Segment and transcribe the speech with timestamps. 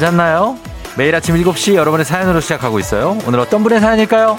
[0.00, 0.56] 잘 잤나요?
[0.96, 3.18] 매일 아침 7시 여러분의 사연으로 시작하고 있어요.
[3.26, 4.38] 오늘 어떤 분의 사연일까요?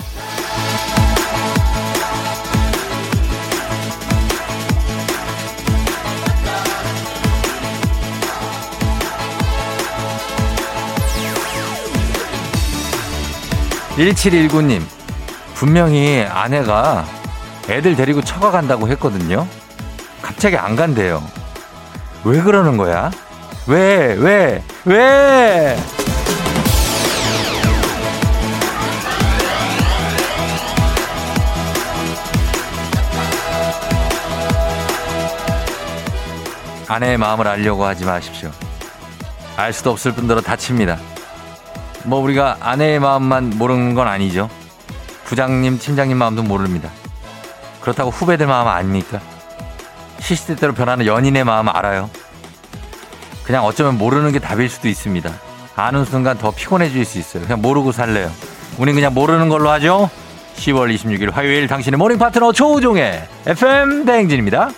[13.97, 14.81] 1719님,
[15.53, 17.05] 분명히 아내가
[17.69, 19.45] 애들 데리고 처가 간다고 했거든요.
[20.23, 21.23] 갑자기 안 간대요.
[22.23, 23.11] 왜 그러는 거야?
[23.67, 25.77] 왜, 왜, 왜?
[36.87, 38.51] 아내의 마음을 알려고 하지 마십시오.
[39.55, 40.97] 알 수도 없을 뿐더러 다칩니다.
[42.03, 44.49] 뭐 우리가 아내의 마음만 모르는 건 아니죠.
[45.25, 46.89] 부장님, 팀장님 마음도 모릅니다.
[47.79, 49.21] 그렇다고 후배들 마음 아닙니까?
[50.19, 52.09] 시시때때로 변하는 연인의 마음 알아요.
[53.51, 55.29] 그냥 어쩌면 모르는 게 답일 수도 있습니다.
[55.75, 57.43] 아는 순간 더 피곤해질 수 있어요.
[57.43, 58.31] 그냥 모르고 살래요.
[58.77, 60.09] 우린 그냥 모르는 걸로 하죠.
[60.55, 64.69] 10월 26일 화요일 당신의 모닝 파트너 조우종의 FM 대행진입니다.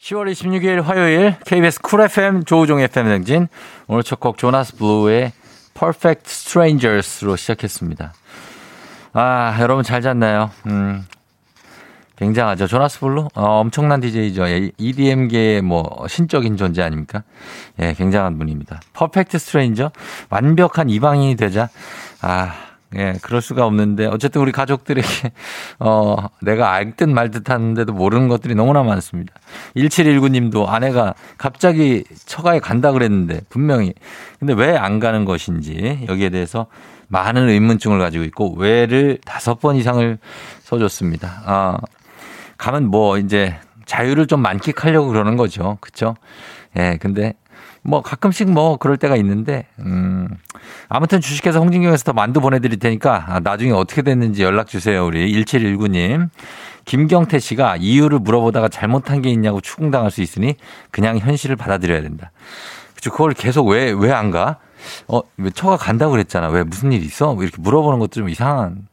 [0.00, 3.48] 10월 26일 화요일 KBS 쿨 FM 조우종 FM 대행진
[3.88, 5.32] 오늘 첫 곡 조나스 블루의
[5.74, 8.12] Perfect Strangers로 시작했습니다.
[9.12, 10.52] 아 여러분 잘 잤나요?
[10.66, 11.04] 음,
[12.18, 12.66] 굉장하죠.
[12.66, 14.44] 조나스 블루 어, 엄청난 DJ죠.
[14.76, 17.22] EDM계의 뭐 신적인 존재 아닙니까?
[17.80, 18.80] 예, 굉장한 분입니다.
[18.92, 19.92] Perfect Stranger
[20.28, 21.68] 완벽한 이방인이 되자
[22.20, 22.52] 아
[22.96, 25.06] 예, 그럴 수가 없는데 어쨌든 우리 가족들에게
[25.78, 29.34] 어 내가 알듯 말듯 하는데도 모르는 것들이 너무나 많습니다.
[29.76, 33.92] 1719 님도 아내가 갑자기 처가에 간다 그랬는데 분명히
[34.38, 36.66] 근데 왜 안 가는 것인지 여기에 대해서
[37.08, 40.18] 많은 의문증을 가지고 있고 왜를 다섯 번 이상을
[40.60, 41.42] 써줬습니다.
[41.46, 41.78] 아,
[42.58, 45.78] 가면 뭐 이제 자유를 좀 만끽하려고 그러는 거죠.
[45.80, 46.14] 그쵸?
[46.76, 47.32] 예, 근데
[47.82, 50.28] 뭐 가끔씩 뭐 그럴 때가 있는데, 음,
[50.88, 55.06] 아무튼 주식회사 홍진경에서 더 만두 보내드릴 테니까 아, 나중에 어떻게 됐는지 연락 주세요.
[55.06, 56.28] 우리 1719님.
[56.84, 60.56] 김경태 씨가 이유를 물어보다가 잘못한 게 있냐고 추궁당할 수 있으니
[60.90, 62.30] 그냥 현실을 받아들여야 된다.
[62.94, 63.10] 그쵸.
[63.10, 64.56] 그걸 계속 왜, 왜 안 가?
[65.06, 66.48] 어, 왜 처가 간다고 그랬잖아.
[66.48, 67.34] 왜 무슨 일 있어?
[67.34, 68.86] 뭐 이렇게 물어보는 것도 좀 이상한.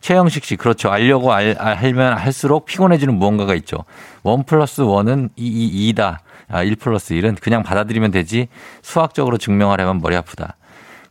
[0.00, 0.90] 최영식 씨, 그렇죠.
[0.90, 3.84] 알려고 알, 알면 할수록 피곤해지는 무언가가 있죠.
[4.22, 6.18] 원 플러스 원은 2, 2, 2다.
[6.50, 8.48] 아, 1 플러스 1은 그냥 받아들이면 되지
[8.82, 10.56] 수학적으로 증명하려면 머리 아프다.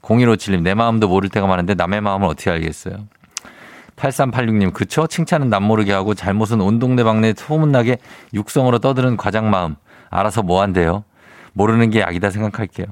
[0.02, 3.08] 0157님, 내 마음도 모를 때가 많은데 남의 마음을 어떻게 알겠어요?
[3.98, 5.08] 8386님, 그쵸?
[5.08, 7.98] 칭찬은 남모르게 하고 잘못은 온 동네 방네 소문나게
[8.34, 9.76] 육성으로 떠드는 과장 마음.
[10.10, 11.04] 알아서 뭐 한대요?
[11.54, 12.86] 모르는 게 약이다 생각할게요.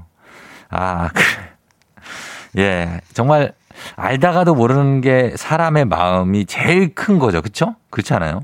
[0.69, 3.01] 아, 그, 예.
[3.13, 3.53] 정말
[3.95, 7.41] 알다가도 모르는 게 사람의 마음이 제일 큰 거죠.
[7.41, 7.75] 그쵸?
[7.89, 8.41] 그렇지 않아요?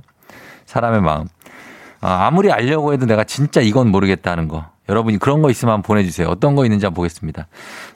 [0.65, 1.27] 사람의 마음.
[2.01, 4.65] 아, 아무리 알려고 해도 내가 진짜 이건 모르겠다는 거.
[4.89, 6.27] 여러분이 그런 거 있으면 보내주세요.
[6.27, 7.47] 어떤 거 있는지 한번 보겠습니다.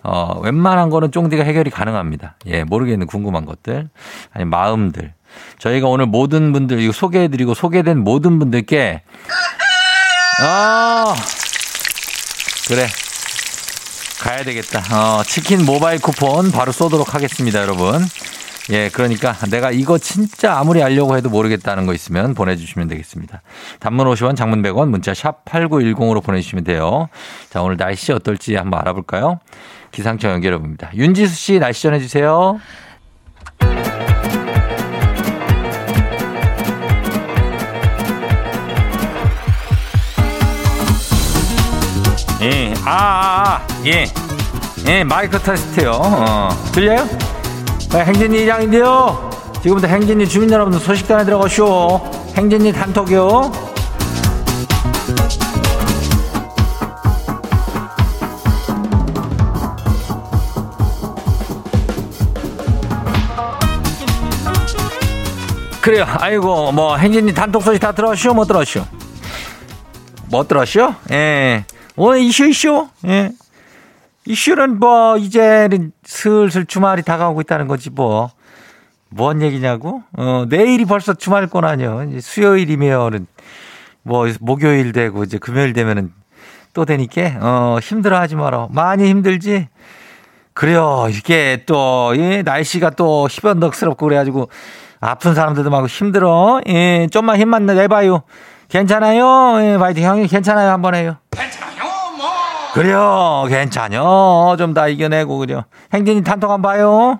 [0.04, 2.36] 어, 웬만한 거는 쫑디가 해결이 가능합니다.
[2.46, 3.90] 예, 모르겠는 궁금한 것들.
[4.32, 5.14] 아니, 마음들.
[5.58, 9.02] 저희가 오늘 모든 분들, 이거 소개해드리고 소개된 모든 분들께,
[10.42, 11.14] 아,
[12.68, 12.88] 그래.
[14.26, 14.80] 가야 되겠다.
[14.92, 18.02] 어, 치킨 모바일 쿠폰 바로 쏘도록 하겠습니다, 여러분.
[18.72, 23.44] 예, 그러니까 내가 이거 진짜 아무리 알려고 해도 모르겠다는 거 있으면 보내주시면 되겠습니다.
[23.80, 27.08] 단문 50원, 장문 100원, 문자 샵 8910으로 보내주시면 돼요.
[27.52, 29.40] 자, 오늘 날씨 어떨지 한번 알아볼까요?
[29.92, 30.90] 기상청 연결해 봅니다.
[30.96, 32.60] 윤지수 씨 날씨 전해주세요.
[42.42, 44.06] 예, 아, 아, 아, 예.
[44.88, 45.92] 예, 마이크 테스트요.
[45.94, 47.08] 어, 들려요?
[47.92, 49.30] 네, 행진이 이장인데요.
[49.64, 52.02] 지금부터 행진이 주민 여러분들 소식단에 들어가시오.
[52.36, 53.52] 행진이 단톡이요.
[65.82, 66.06] 그래요.
[66.08, 68.34] 아이고, 뭐, 행진이 단톡 소식 다 들어가시오?
[68.34, 68.86] 못 들어가시오?
[70.30, 70.96] 못 들어가시오?
[71.12, 71.64] 예.
[71.98, 72.88] 오늘 이슈, 이슈?
[73.08, 73.32] 예.
[74.26, 78.32] 이슈는 뭐 이제는 슬슬 주말이 다가오고 있다는 거지 뭐.
[79.10, 80.04] 뭔 얘기냐고?
[80.18, 82.06] 어, 내일이 벌써 주말권 아니요.
[82.20, 83.28] 수요일이면은
[84.04, 86.12] 뭐 목요일 되고 이제 금요일 되면은
[86.74, 88.68] 또 되니까 어, 힘들어 하지 마라.
[88.72, 89.70] 많이 힘들지?
[90.54, 91.08] 그래요.
[91.10, 94.50] 이게 또, 예, 날씨가 또 희번덕스럽고 그래가지고
[95.00, 96.62] 아픈 사람들도 많고 힘들어.
[96.68, 98.24] 예, 좀만 힘만 내봐요.
[98.68, 99.62] 괜찮아요?
[99.62, 100.72] 예, 파이팅 형이 괜찮아요.
[100.72, 101.18] 한번 해요.
[102.76, 103.46] 그래요.
[103.48, 104.56] 괜찮요.
[104.58, 105.64] 좀 다 이겨내고 그래요.
[105.94, 107.20] 행진이 단톡 한번 봐요.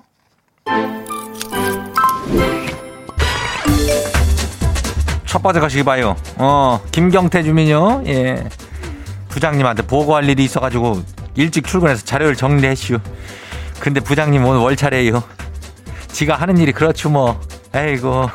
[5.26, 6.16] 첫 번째 가시기 봐요.
[6.38, 8.04] 어, 김경태 주민요.
[8.08, 8.44] 예.
[9.30, 11.02] 부장님한테 보고할 일이 있어가지고
[11.36, 13.00] 일찍 출근해서 자료를 정리했슈.
[13.80, 15.24] 근데 부장님 오늘 월차래요.
[16.10, 17.40] 지가 하는 일이 그렇죠 뭐.
[17.74, 18.30] 에이고.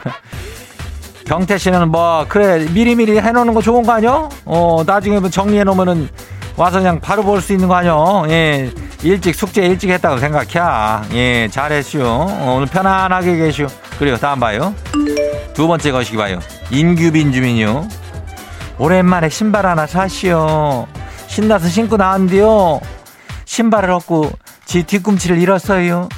[1.27, 4.29] 경태 씨는 뭐 그래 미리미리 해놓는 거 좋은 거 아니야?
[4.45, 6.09] 어 나중에 뭐 정리해 놓으면은
[6.56, 7.94] 와서 그냥 바로 볼 수 있는 거 아니야?
[8.29, 8.70] 예
[9.02, 11.08] 일찍 숙제 일찍 했다고 생각해.
[11.14, 12.02] 예 잘했슈.
[12.05, 13.67] 어, 오늘 편안하게 계슈.
[13.99, 14.75] 그리고 다음 봐요.
[15.55, 16.38] 두 번째 거시기 봐요.
[16.70, 17.88] 인규빈 주민요.
[18.79, 20.87] 오랜만에 신발 하나 사시오.
[21.29, 22.81] 신나서 신고 나왔는데요.
[23.44, 24.31] 신발을 얻고
[24.64, 26.08] 지 뒤꿈치를 잃었어요.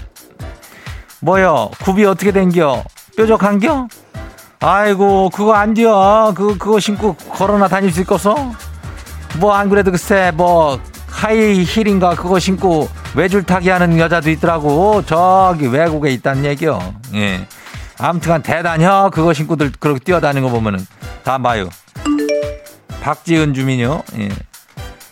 [1.20, 1.70] 뭐요?
[1.84, 2.82] 굽이 어떻게 된겨?
[3.16, 3.88] 뾰족한겨?
[4.60, 6.32] 아이고 그거 안 돼요.
[6.36, 8.34] 그 그거 신고 걸어나 다닐 수 있겠어?
[9.38, 15.02] 뭐 안 그래도 글쎄 뭐 하이 힐인가 그거 신고 외줄 타기 하는 여자도 있더라고.
[15.06, 16.94] 저기 외국에 있다는 얘기요.
[17.14, 17.46] 예.
[17.98, 20.84] 아무튼간 대단혀 그거 신고들 그렇게 뛰어다니는 거 보면은
[21.22, 21.68] 다 봐요.
[23.02, 24.02] 박지은 주민요.
[24.18, 24.28] 예.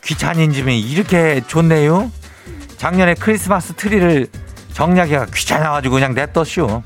[0.05, 2.11] 귀찮은 주민이 이렇게 좋네요.
[2.79, 4.27] 작년에 크리스마스 트리를
[4.73, 6.83] 정리하기가 귀찮아가지고 그냥 냅뒀슈.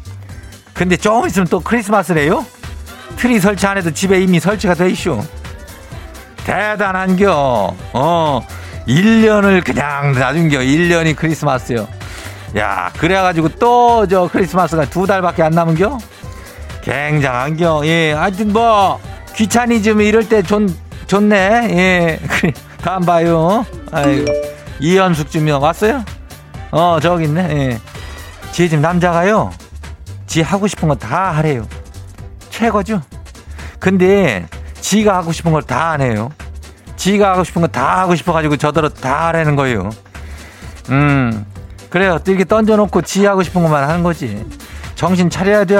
[0.74, 2.44] 근데 조금 있으면 또 크리스마스래요?
[3.16, 5.24] 트리 설치 안 해도 집에 이미 설치가 돼 있슈.
[6.44, 7.74] 대단한겨.
[7.92, 8.46] 어,
[8.86, 10.58] 1년을 그냥 놔준겨.
[10.58, 11.86] 1년이 크리스마스요.
[12.56, 15.98] 야, 그래가지고 또 저 크리스마스가 두 달밖에 안 남은겨?
[16.82, 17.82] 굉장한겨.
[17.86, 19.00] 예, 하여튼 뭐,
[19.34, 20.66] 귀차니즘 이럴 때 좋,
[21.06, 21.36] 좋네.
[21.36, 22.20] 예,
[22.82, 23.64] 다음 봐요.
[23.90, 24.26] 아이고.
[24.80, 26.04] 이현숙 주민 왔어요?
[26.70, 27.40] 어, 저기 있네.
[27.50, 27.78] 예.
[28.52, 29.50] 지집 남자가요.
[30.26, 31.66] 지 하고 싶은 거 다 하래요.
[32.50, 33.00] 최고죠?
[33.78, 34.46] 근데
[34.84, 36.30] 지가 하고 싶은 걸 다 안 해요.
[36.96, 39.88] 지가 하고 싶은 거 다 하고 싶어가지고 저더러 다 하라는 거예요.
[40.90, 41.46] 음,
[41.88, 42.18] 그래요.
[42.22, 44.44] 또 이렇게 던져놓고 지 하고 싶은 것만 하는 거지.
[44.94, 45.76] 정신 차려야 돼.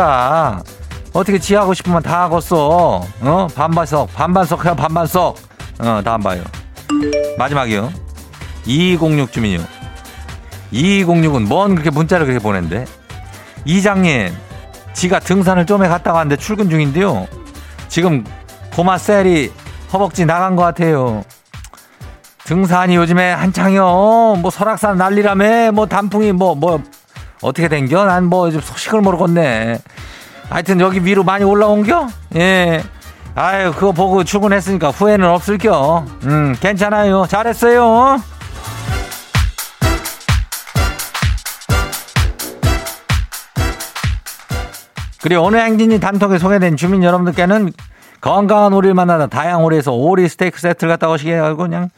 [1.13, 3.03] 어떻게 지 하고 건다 하겠어.
[3.21, 3.49] 어?
[3.55, 5.37] 반반석, 반반석 해요, 반반석.
[5.81, 6.43] 어, 다음 봐요.
[7.39, 7.93] 마지막이요.
[8.65, 9.59] 2206 주민요.
[10.73, 12.87] 2206은 뭔 그렇게 문자를 그렇게 보낸대?
[13.67, 14.35] 이장님,
[14.95, 17.29] 지가 등산을 좀에 갔다 왔는데 출근 중인데요.
[17.89, 18.25] 지금
[18.75, 19.53] 고마 셀이
[19.93, 21.23] 허벅지 나간 것 같아요.
[22.45, 23.85] 등산이 요즘에 한창이요.
[24.41, 25.73] 뭐 설악산 난리라며.
[25.73, 26.83] 뭐 단풍이 뭐, 뭐,
[27.41, 28.05] 어떻게 된겨?
[28.05, 29.79] 난뭐 소식을 모르겠네.
[30.51, 32.09] 하여튼 여기 위로 많이 올라온겨?
[32.37, 32.83] 예.
[33.37, 36.05] 아유, 그거 보고 출근했으니까 후회는 없을겨.
[36.25, 37.27] 음, 괜찮아요.
[37.29, 38.21] 잘했어요.
[45.23, 47.73] 그리고 오늘 행진이 단톡에 소개된 주민 여러분들께는
[48.25, 51.91] 건강한 오리를 만나다 다양 오리에서 오리 스테이크 세트를 갖다 오시게 하고 그냥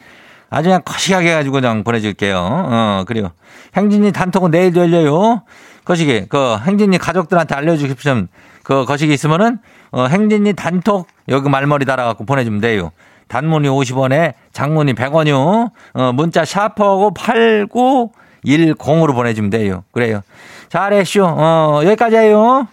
[0.50, 2.36] 아주 그냥 거시하게 해가지고 그냥 보내줄게요.
[2.36, 3.30] 어, 그리고
[3.76, 5.42] 행진이 단톡은 내일도 열려요.
[5.84, 8.26] 거시기, 그 행진이 가족들한테 알려주십시오.
[8.64, 9.58] 그 거시기 있으면은
[9.92, 12.90] 어, 행진이 단톡 여기 말머리 달아갖고 보내주면 돼요.
[13.28, 15.70] 단문이 50원에 장문이 100원이요.
[15.94, 19.84] 어, 문자 샤퍼하고 8910으로 보내주면 돼요.
[19.92, 20.22] 그래요.
[20.70, 21.24] 잘했쇼.
[21.24, 22.66] 어, 여기까지 해요.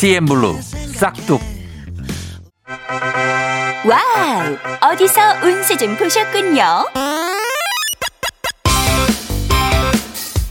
[0.00, 0.56] 씨엔블루
[0.94, 1.42] 싹둑
[3.84, 4.92] 와우!
[4.92, 6.86] 어디서 운세 좀 보셨군요.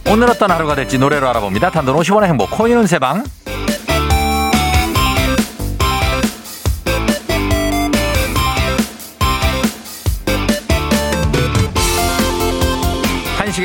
[0.08, 1.72] 오늘 어떤 하루가 될지 노래로 알아봅니다.
[1.72, 3.24] 단돈 50원의 행복 코인 운세방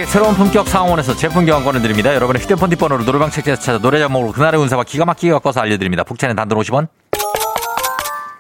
[0.07, 2.15] 새로운 품격 사옹원에서 제품 교환권을 드립니다.
[2.15, 6.05] 여러분의 휴대폰 뒷번호로 노래방 책자에서 찾아 노래 제목으로 그날의 운세와 기가 막히게 바꿔서 알려드립니다.
[6.05, 6.87] 복채는 단돈 50원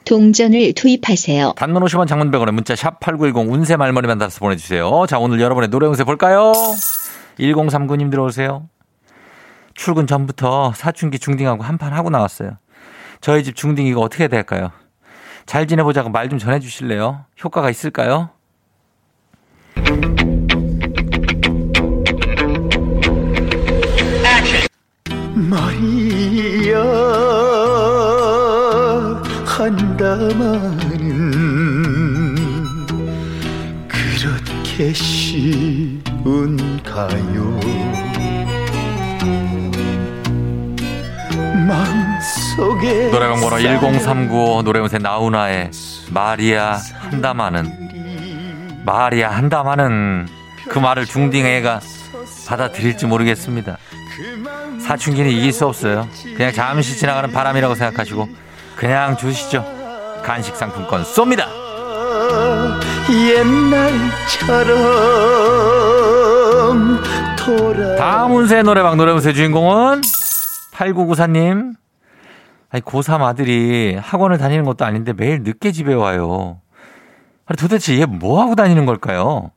[0.04, 1.54] 동전을 투입하세요.
[1.56, 5.06] 단문 50원 장문 100원에 문자 샵 8910 운세 말머리만 달아서 보내주세요.
[5.08, 6.52] 자 오늘 여러분의 노래 운세 볼까요?
[7.40, 8.68] 1039님 들어오세요.
[9.74, 12.58] 출근 전부터 사춘기 중딩하고 한판 하고 나왔어요.
[13.20, 14.70] 저희 집 중딩이가 어떻게 될까요?
[15.46, 17.24] 잘 지내보자고 말 좀 전해주실래요?
[17.42, 18.30] 효과가 있을까요?
[25.54, 26.82] 마리아
[29.46, 30.98] 한다마는
[33.86, 35.94] 그렇게 쉬운가요
[41.68, 45.70] 마음속에 노래방 번호 1039 노래운세 나훈아의
[46.10, 50.26] 마리아 한다마는 마리아 한다마는
[50.68, 51.80] 그 말을 중딩 애가
[52.48, 53.78] 받아들일지 모르겠습니다.
[54.80, 56.06] 사춘기는 이길 수 없어요.
[56.36, 58.28] 그냥 잠시 지나가는 바람이라고 생각하시고
[58.76, 59.64] 그냥 주시죠.
[60.22, 61.46] 간식 상품권 쏩니다.
[66.04, 67.00] 옛날처럼
[67.38, 70.00] 돌아 다음 운세 노래방 노래 운세 주인공은
[70.72, 71.74] 8994님.
[72.70, 76.60] 아니, 고3 아들이 학원을 다니는 것도 아닌데 매일 늦게 집에 와요.
[77.46, 79.52] 아니, 도대체 얘 뭐 하고 다니는 걸까요?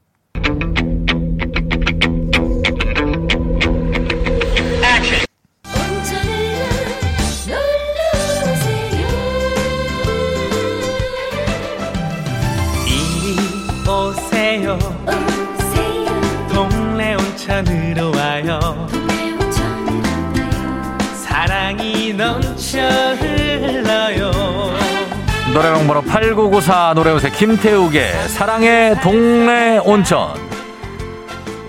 [26.27, 30.33] 8994 노래 운세 김태욱의 사랑의 동네 온천.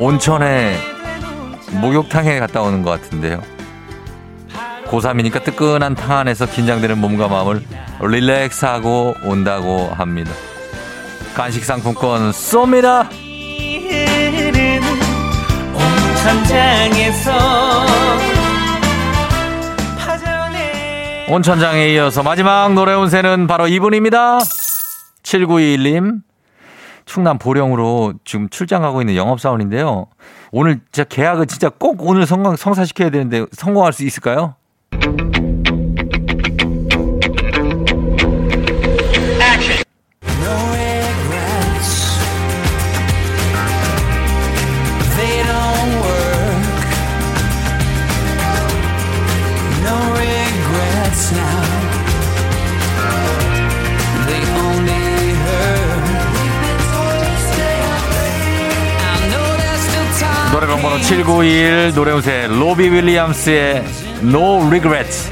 [0.00, 0.76] 온천에
[1.80, 3.40] 목욕탕에 갔다 오는 것 같은데요.
[4.86, 7.62] 고3이니까 뜨끈한 탕 안에서 긴장되는 몸과 마음을
[8.00, 10.32] 릴렉스하고 온다고 합니다.
[11.36, 13.08] 간식 상품권 쏩니다.
[16.18, 17.32] 온천장에서
[21.30, 24.38] 온천장에 이어서 마지막 노래 운세는 바로 이분입니다.
[25.22, 26.22] 7921님.
[27.04, 30.06] 충남 보령으로 지금 출장 가고 있는 영업사원인데요.
[30.52, 34.54] 오늘 진짜 계약을 진짜 꼭 오늘 성공, 성사시켜야 되는데 성공할 수 있을까요?
[60.88, 63.84] 번호 7921 노래운세 로비 윌리엄스의
[64.22, 65.30] No Regrets.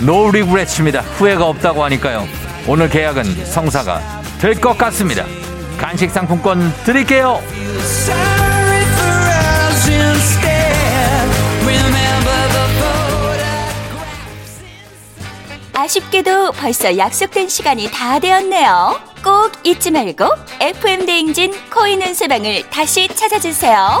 [0.00, 1.00] No Regrets입니다.
[1.02, 2.26] 후회가 없다고 하니까요.
[2.66, 4.00] 오늘 계약은 성사가
[4.40, 5.26] 될 것 같습니다.
[5.78, 7.42] 간식 상품권 드릴게요.
[15.74, 18.98] 아쉽게도 벌써 약속된 시간이 다 되었네요.
[19.22, 20.24] 꼭 잊지 말고
[20.60, 24.00] FM 대행진 코인 운세방을 다시 찾아주세요.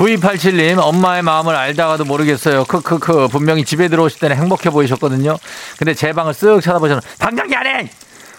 [0.00, 2.64] 구이팔칠님 엄마의 마음을 알다가도 모르겠어요.
[2.64, 5.36] 크크크 분명히 집에 들어오실 때는 행복해 보이셨거든요.
[5.76, 7.90] 근데 제 방을 쓱 쳐다보셔서 방정리 안 해!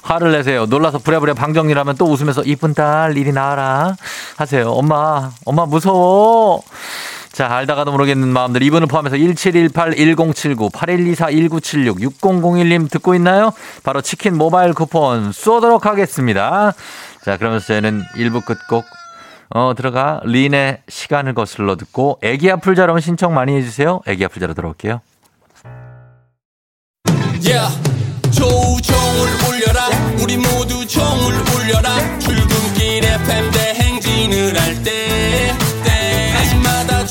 [0.02, 0.66] 화를 내세요.
[0.66, 3.96] 놀라서 부랴부랴 방정리를 하면 또 웃으면서 이쁜 딸 이리 나와라
[4.38, 4.72] 하세요.
[4.72, 6.64] 엄마 엄마 무서워.
[7.32, 13.54] 자, 알다가도 모르겠는 마음들 이분을 포함해서 1718 1079 8124 1976 6001님 듣고 있나요?
[13.84, 16.74] 바로 치킨 모바일 쿠폰 쏘도록 하겠습니다.
[17.24, 18.84] 자, 그러면서 저희는 1부 끝곡
[19.54, 20.22] 어, 들어가.
[20.24, 24.02] 린의 시간을 거슬러 듣고 애기 아플 자 여러분 신청 많이 해주세요.
[24.08, 25.02] 애기 아플 자로 들어올게요.
[27.42, 27.68] Yeah.
[28.32, 29.90] 조종을 울려라.
[30.22, 32.20] 우리 모두 종을 울려라.
[32.20, 35.02] 출근길 FM 대행진을 할때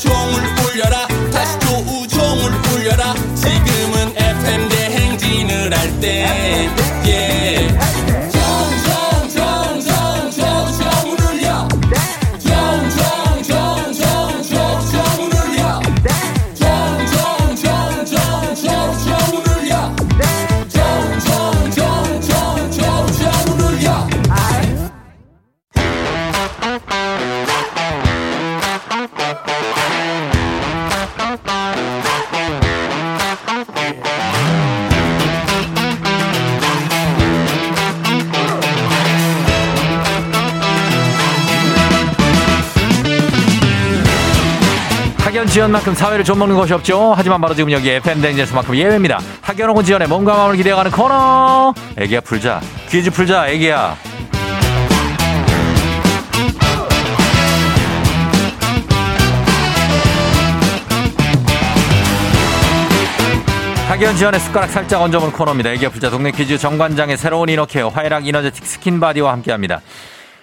[0.01, 0.51] 조우종을
[5.71, 6.90] 할때
[45.51, 47.13] 지연 만큼 사회를 좀 먹는 것이 없죠.
[47.13, 49.19] 하지만 바로 지금 여기 FM 댕진에서만큼 예외입니다.
[49.67, 51.73] 학연 지연의 몸과 마음을 기대어가는 코너.
[51.97, 52.61] 애기야 풀자.
[52.87, 53.49] 퀴즈 풀자.
[53.49, 53.97] 애기야.
[63.89, 65.71] 학연 지연의 숟가락 살짝 얹어보는 코너입니다.
[65.71, 69.81] 애기야 풀자 동네 퀴즈 정관장의 새로운 inner care 화해락 이너제틱 스킨바디와 함께합니다.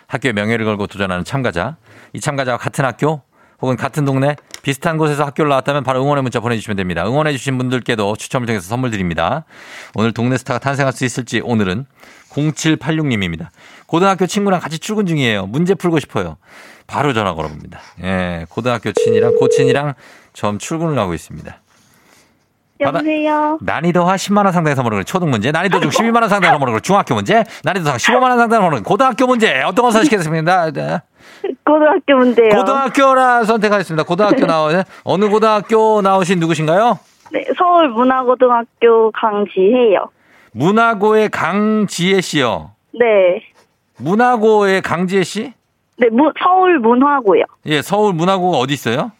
[0.07, 1.77] 학교의 명예를 걸고 도전하는 참가자.
[2.13, 3.23] 이 참가자와 같은 학교
[3.61, 7.07] 혹은 같은 동네 비슷한 곳에서 학교를 나왔다면 바로 응원의 문자 보내주시면 됩니다.
[7.07, 9.45] 응원해주신 분들께도 추첨을 통해서 선물 드립니다.
[9.95, 11.87] 오늘 동네 스타가 탄생할 수 있을지 오늘은
[12.31, 13.49] 0786님입니다.
[13.87, 15.47] 고등학교 친구랑 같이 출근 중이에요.
[15.47, 16.37] 문제 풀고 싶어요.
[16.87, 17.81] 바로 전화 걸어봅니다.
[18.03, 19.95] 예, 고등학교 친이랑 고친이랑
[20.33, 21.61] 점 출근을 하고 있습니다.
[22.81, 23.59] 여보세요.
[23.61, 27.45] 난이도와 10만 원 상당의 선물을 초등 문제, 난이도 중 12만 원 상당의 선물을 중학교 문제,
[27.65, 30.71] 난이도 상 15만 원 상당의 선물을 고등학교 문제 어떤 거 선택했습니다.
[30.73, 31.01] 네.
[31.65, 32.49] 고등학교 문제요.
[32.51, 34.05] 고등학교라 선택하겠습니다.
[34.05, 36.99] 고등학교 나오는 어느 고등학교 나오신 누구신가요?
[37.33, 40.09] 네, 서울 문화고등학교 강지혜요.
[40.53, 42.71] 문화고의 강지혜 씨요.
[42.93, 43.43] 네.
[43.99, 45.53] 문화고의 강지혜 씨?
[45.99, 47.43] 네, 무, 서울 문화고요.
[47.67, 49.11] 예, 서울 문화고가 어디 있어요?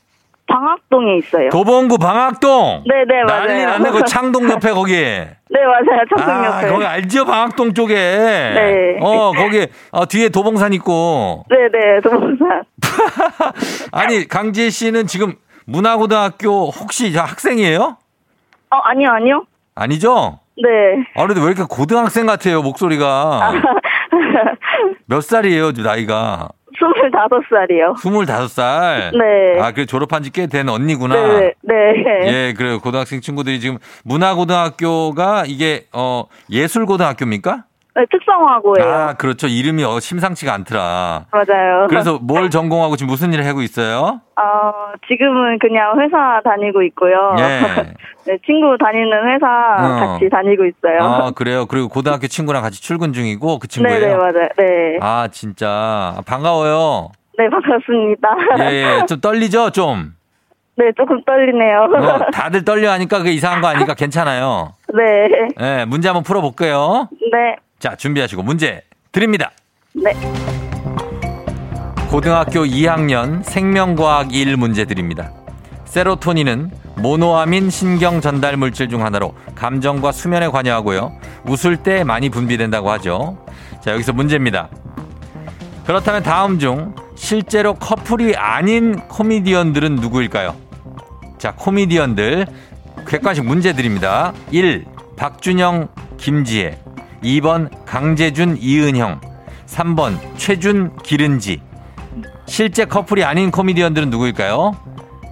[0.49, 1.51] 방학동에 있어요.
[1.51, 2.85] 도봉구 방학동.
[2.87, 3.47] 네, 네, 맞아요.
[3.47, 3.91] 난리 났네.
[3.91, 4.95] 그 창동 옆에 거기.
[4.97, 6.03] 네, 맞아요.
[6.17, 6.69] 청동 아, 옆에.
[6.71, 7.25] 거기 알죠?
[7.25, 7.95] 방학동 쪽에.
[7.95, 8.99] 네.
[9.01, 11.45] 어, 거기 어, 뒤에 도봉산 있고.
[11.49, 12.65] 네, 네, 도봉산.
[13.93, 15.35] 아니, 강지혜 씨는 지금
[15.67, 17.99] 문화고등학교 혹시 저 학생이에요?
[18.71, 19.45] 어, 아니요, 아니요.
[19.75, 20.41] 아니죠?
[20.57, 21.05] 네.
[21.15, 23.53] 아, 그래도 왜 이렇게 고등학생 같아요, 목소리가.
[25.07, 26.49] 몇 살이에요, 나이가?
[26.81, 27.97] 25살이요.
[27.97, 29.17] 25살?
[29.19, 29.61] 네.
[29.61, 31.15] 아, 그래, 졸업한 지 꽤 된 언니구나.
[31.15, 31.75] 네, 네.
[32.27, 32.79] 예, 그래요.
[32.81, 37.65] 고등학생 친구들이 지금 문화고등학교가 이게, 어, 예술고등학교입니까?
[37.99, 38.89] 네, 특성화고예요.
[38.89, 39.49] 아, 그렇죠.
[39.49, 41.25] 이름이 어, 심상치가 않더라.
[41.33, 41.89] 맞아요.
[41.89, 44.21] 그래서 뭘 전공하고 지금 무슨 일을 하고 있어요?
[44.37, 44.73] 어,
[45.09, 47.35] 지금은 그냥 회사 다니고 있고요.
[47.41, 47.61] 예.
[48.25, 49.47] 네, 친구 다니는 회사
[49.79, 50.13] 어.
[50.13, 51.01] 같이 다니고 있어요.
[51.01, 51.67] 아, 그래요.
[51.67, 53.99] 그리고 고등학교 친구랑 같이 출근 중이고 그 친구예요.
[53.99, 54.49] 네네, 맞아요.
[54.59, 54.99] 네.
[55.01, 56.15] 아, 진짜.
[56.25, 57.11] 반가워요.
[57.37, 58.29] 네, 반갑습니다.
[58.61, 59.07] 예, 예.
[59.07, 59.71] 좀 떨리죠?
[59.71, 60.15] 좀.
[60.77, 61.89] 네, 조금 떨리네요.
[61.93, 64.75] 어, 다들 떨려 하니까 그게 이상한 거 아니까 괜찮아요.
[64.95, 65.49] 네.
[65.61, 67.09] 예, 문제 한번 풀어볼게요.
[67.33, 67.57] 네.
[67.79, 69.53] 자, 준비하시고 문제 드립니다.
[69.95, 70.13] 네.
[72.11, 75.33] 고등학교 2학년 생명과학 1 문제 드립니다.
[75.85, 81.13] 세로토닌은 모노아민 신경 전달 물질 중 하나로 감정과 수면에 관여하고요.
[81.47, 83.39] 웃을 때 많이 분비된다고 하죠.
[83.81, 84.69] 자, 여기서 문제입니다.
[85.87, 90.57] 그렇다면 다음 중 실제로 커플이 아닌 코미디언들은 누구일까요?
[91.39, 92.47] 자, 코미디언들
[93.07, 94.33] 객관식 문제 드립니다.
[94.51, 94.85] 1.
[95.17, 96.79] 박준영, 김지혜.
[97.23, 99.21] 2번 강재준, 이은형.
[99.67, 101.61] 3번 최준, 기른지.
[102.47, 104.73] 실제 커플이 아닌 코미디언들은 누구일까요?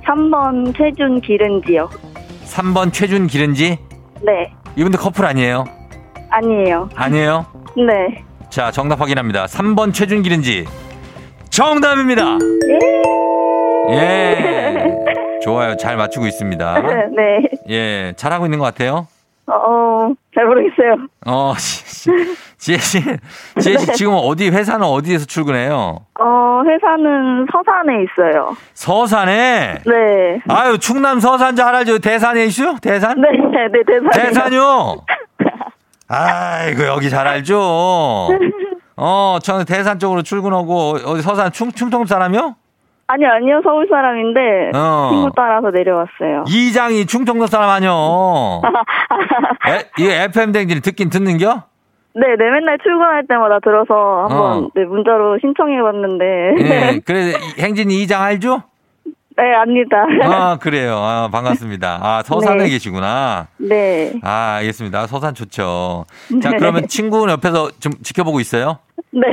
[0.07, 1.89] 3번 최준 기른지요.
[2.45, 3.79] 3번 최준, 기른지.
[4.23, 4.53] 네.
[4.77, 5.65] 이분들 커플 아니에요?
[6.31, 6.89] 아니에요.
[6.95, 7.47] 아니에요?
[7.77, 8.23] 네.
[8.51, 9.47] 자, 정답 확인합니다.
[9.47, 10.65] 3번 최준, 기른지.
[11.51, 12.39] 정답입니다!
[13.91, 14.93] 예.
[15.43, 15.77] 좋아요.
[15.77, 16.83] 잘 맞추고 있습니다.
[17.17, 17.49] 네.
[17.71, 18.13] 예.
[18.17, 19.07] 잘하고 있는 것 같아요.
[19.49, 21.07] 어, 잘 모르겠어요.
[21.27, 21.55] 어.
[22.59, 23.01] 지혜 씨,
[23.61, 25.99] 지혜 씨 지금 어디, 회사는 어디에서 출근해요?
[26.21, 28.57] 어, 회사는 서산에 있어요.
[28.75, 29.83] 서산에?
[29.87, 30.43] 네.
[30.49, 31.99] 아유, 충남 서산 잘 알죠?
[31.99, 32.77] 대산에 있슈?
[32.81, 33.21] 대산?
[33.21, 34.11] 네, 네, 대산이요.
[34.11, 34.97] 대산요?
[36.09, 37.61] 아이고, 여기 잘 알죠?
[38.97, 42.57] 어, 저는 대산 쪽으로 출근하고, 어디 서산 충, 충청 사람이요?
[43.09, 43.61] 아니요, 아니요.
[43.63, 45.09] 서울 사람인데 어.
[45.13, 46.45] 친구 따라서 내려왔어요.
[46.49, 47.93] 이장이 충청도 사람 아니요?
[49.69, 51.63] 에, 이거 FM 댕진 듣긴 듣는겨?
[52.15, 54.69] 네, 네, 맨날 출근할 때마다 들어서 한번 어.
[54.75, 56.25] 네, 문자로 신청해 봤는데.
[56.95, 58.63] 예, 그래, 이- 행진이 이장 알죠?
[59.37, 59.99] 네, 압니다.
[60.25, 60.97] 아, 그래요.
[60.97, 61.99] 아, 반갑습니다.
[62.03, 62.71] 아, 서산에 네.
[62.71, 63.49] 계시구나.
[63.59, 64.15] 네.
[64.23, 65.07] 아, 알겠습니다.
[65.07, 66.07] 서산 좋죠.
[66.43, 66.57] 자, 네.
[66.57, 68.79] 그러면 친구는 옆에서 좀 지켜보고 있어요?
[69.11, 69.27] 네.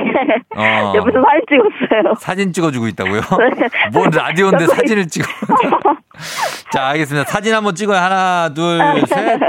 [0.55, 0.93] 어.
[0.95, 2.13] 옆에서 사진 찍었어요.
[2.19, 3.21] 사진 찍어주고 있다고요?
[3.59, 3.69] 네.
[3.91, 5.25] 뭔 라디오인데 사진을 찍어.
[6.71, 7.29] 자, 알겠습니다.
[7.29, 7.97] 사진 한번 찍어요.
[7.97, 9.39] 하나, 둘, 셋.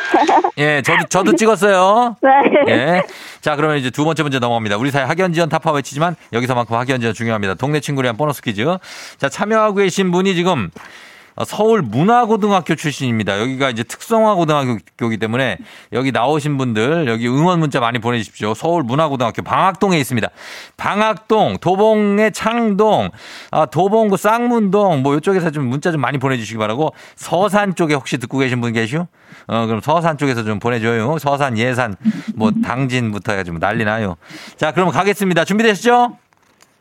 [0.58, 2.16] 예, 저도, 저도 찍었어요.
[2.22, 2.30] 네.
[2.68, 3.02] 예.
[3.40, 4.76] 자, 그러면 이제 두 번째 문제 넘어갑니다.
[4.76, 7.54] 우리 사회 학연 지원 타파 외치지만 여기서만큼 학연 지원 중요합니다.
[7.54, 8.64] 동네 친구를 위한 보너스 퀴즈.
[9.18, 10.80] 자, 참여하고 계신 분이 지금 어,
[11.44, 13.40] 서울 문화고등학교 출신입니다.
[13.40, 15.58] 여기가 이제 특성화 고등학교이기 때문에
[15.92, 18.54] 여기 나오신 분들 여기 응원 문자 많이 보내주십시오.
[18.54, 20.28] 서울 문화고등학교 방학동에 있습니다.
[20.76, 23.10] 방학동, 도봉의 창동,
[23.50, 28.38] 아, 도봉구 쌍문동 뭐 이쪽에서 좀 문자 좀 많이 보내주시기 바라고 서산 쪽에 혹시 듣고
[28.38, 29.06] 계신 분 계시오?
[29.46, 31.18] 어, 그럼 서산 쪽에서 좀 보내줘요.
[31.18, 31.96] 서산, 예산,
[32.34, 34.16] 뭐 당진부터 해가지고 난리 나요.
[34.56, 35.44] 자, 그럼 가겠습니다.
[35.44, 36.16] 준비되셨죠?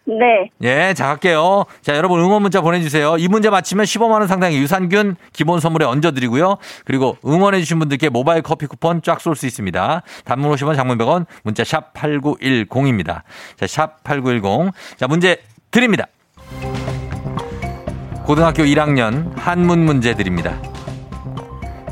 [0.07, 0.49] 네.
[0.61, 1.65] 예, 자, 갈게요.
[1.81, 3.17] 자, 여러분 응원 문자 보내주세요.
[3.17, 6.55] 이 문제 맞히면 15만원 상당의 유산균 기본 선물에 얹어드리고요.
[6.85, 10.01] 그리고 응원해주신 분들께 모바일 커피 쿠폰 쫙 쏠 수 있습니다.
[10.23, 13.23] 단문 50원, 장문 100원, 문자 샵 8910입니다.
[13.57, 14.71] 자, 샵 8910.
[14.95, 15.41] 자, 문제
[15.71, 16.05] 드립니다.
[18.23, 20.55] 고등학교 1학년 한문 문제 드립니다.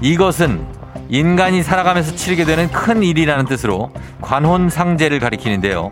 [0.02, 0.66] 이것은
[1.10, 5.92] 인간이 살아가면서 치르게 되는 큰 일이라는 뜻으로 관혼상제를 가리키는데요.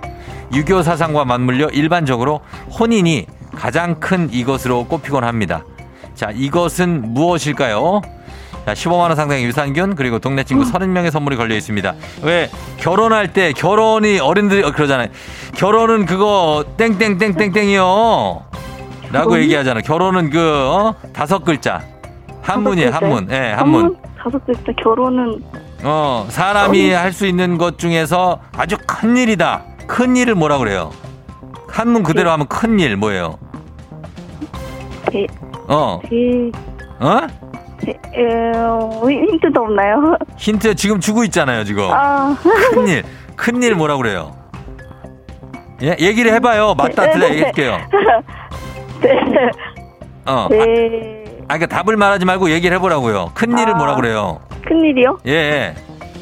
[0.53, 2.41] 유교 사상과 맞물려 일반적으로
[2.79, 3.25] 혼인이
[3.55, 5.63] 가장 큰 이것으로 꼽히곤 합니다.
[6.15, 8.01] 자, 이것은 무엇일까요?
[8.65, 11.93] 자, 15만원 상당의 유산균, 그리고 동네 친구 30명의 선물이 걸려 있습니다.
[12.21, 15.09] 왜, 결혼할 때, 결혼이 어른들이, 어, 그러잖아요.
[15.55, 18.43] 결혼은 그거, 땡땡땡땡땡이요.
[19.11, 19.81] 라고 얘기하잖아.
[19.81, 20.95] 결혼은 그, 어?
[21.11, 21.81] 다섯 글자.
[22.41, 23.27] 한문이에요, 한문.
[23.31, 23.97] 예, 한문.
[24.17, 25.41] 다섯 글자 결혼은
[25.83, 29.63] 어, 사람이 할 수 있는 것 중에서 아주 큰 일이다.
[29.93, 30.89] 큰 일을 뭐라 그래요?
[31.69, 33.37] 한문 그대로 하면 큰일 뭐예요?
[35.05, 35.27] 대,
[35.67, 36.51] 어, 대,
[36.99, 37.27] 어?
[37.77, 37.99] 대,
[38.55, 40.17] 어, 힌트도 없나요?
[40.35, 41.83] 힌트 지금 주고 있잖아요, 지금.
[41.91, 42.35] 아,
[42.71, 43.03] 큰 일.
[43.35, 44.35] 큰일 뭐라 그래요?
[45.83, 46.73] 예, 얘기를 해 봐요.
[46.75, 47.77] 맞다, 틀려 얘기할게요.
[48.99, 49.11] 대,
[50.25, 50.45] 어.
[50.45, 53.29] 아, 대, 아, 그러니까 답을 말하지 말고 얘기를 해보라고요.
[53.35, 53.77] 큰 일을 아.
[53.77, 54.41] 뭐라 그래요?
[54.65, 55.19] 큰일이요?
[55.27, 55.75] 예,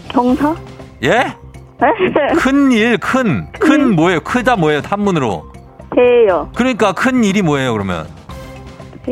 [0.10, 0.58] 경사?
[1.04, 1.38] 예.
[1.84, 2.34] 예?
[2.36, 3.52] 큰 일, 큰.
[3.54, 4.20] 큰 뭐예요?
[4.22, 4.82] 크다 뭐예요?
[4.86, 5.52] 한문으로.
[5.96, 6.50] 대요.
[6.56, 8.08] 그러니까 큰 일이 뭐예요, 그러면?
[9.06, 9.12] 대,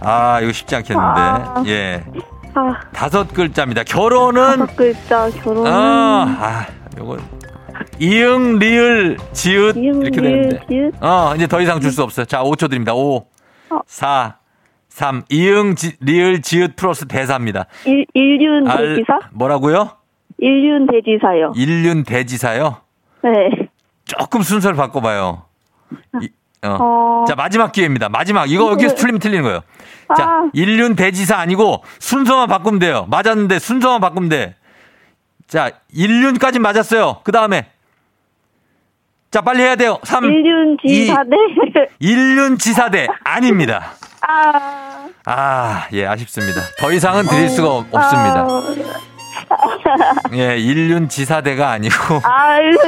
[0.00, 1.20] 아, 이거 쉽지 않겠는데.
[1.20, 1.62] 아.
[1.66, 2.04] 예.
[2.54, 3.84] 아, 다섯 글자입니다.
[3.84, 6.66] 결혼은, 다섯 글자 결혼은 아, 아,
[6.98, 7.18] 요거.
[7.98, 9.76] 이응, 리을, 지읒.
[9.76, 10.60] 이응, 이렇게 리을, 되는데.
[10.68, 10.92] 지읒?
[11.04, 12.26] 어, 이제 더 이상 줄 수 없어요.
[12.26, 12.94] 자, 5초 드립니다.
[12.94, 13.26] 5,
[13.70, 13.78] 어.
[13.86, 14.36] 4,
[14.88, 15.22] 3.
[15.30, 17.66] 이응, 지, 리을, 지읒 플러스 대사입니다.
[17.84, 19.18] 일, 일륜 알- 대지사?
[19.32, 19.90] 뭐라고요?
[20.40, 21.52] 일륜 대지사요.
[21.54, 22.78] 일륜 대지사요?
[23.22, 23.30] 네.
[24.04, 25.42] 조금 순서를 바꿔봐요.
[26.22, 26.28] 이-
[26.62, 26.76] 어.
[26.80, 27.24] 어.
[27.28, 28.08] 자, 마지막 기회입니다.
[28.08, 28.50] 마지막.
[28.50, 29.60] 이거 여기서 틀리면 틀리는 거예요.
[30.16, 30.50] 자, 아.
[30.52, 33.06] 일륜 대지사 아니고 순서만 바꾸면 돼요.
[33.08, 34.56] 맞았는데 순서만 바꾸면 돼.
[35.46, 37.20] 자, 일륜까지 맞았어요.
[37.24, 37.66] 그 다음에.
[39.30, 39.98] 자, 빨리 해야 돼요.
[40.02, 40.24] 3.
[40.24, 41.30] 일륜 지사대?
[42.00, 43.06] 일륜 지사대.
[43.24, 43.92] 아닙니다.
[44.26, 45.08] 아.
[45.24, 46.60] 아, 예, 아쉽습니다.
[46.78, 48.46] 더 이상은 드릴 수가 없- 없습니다.
[50.34, 52.20] 예, 일륜 지사대가 아니고.
[52.22, 52.78] 아, 일륜.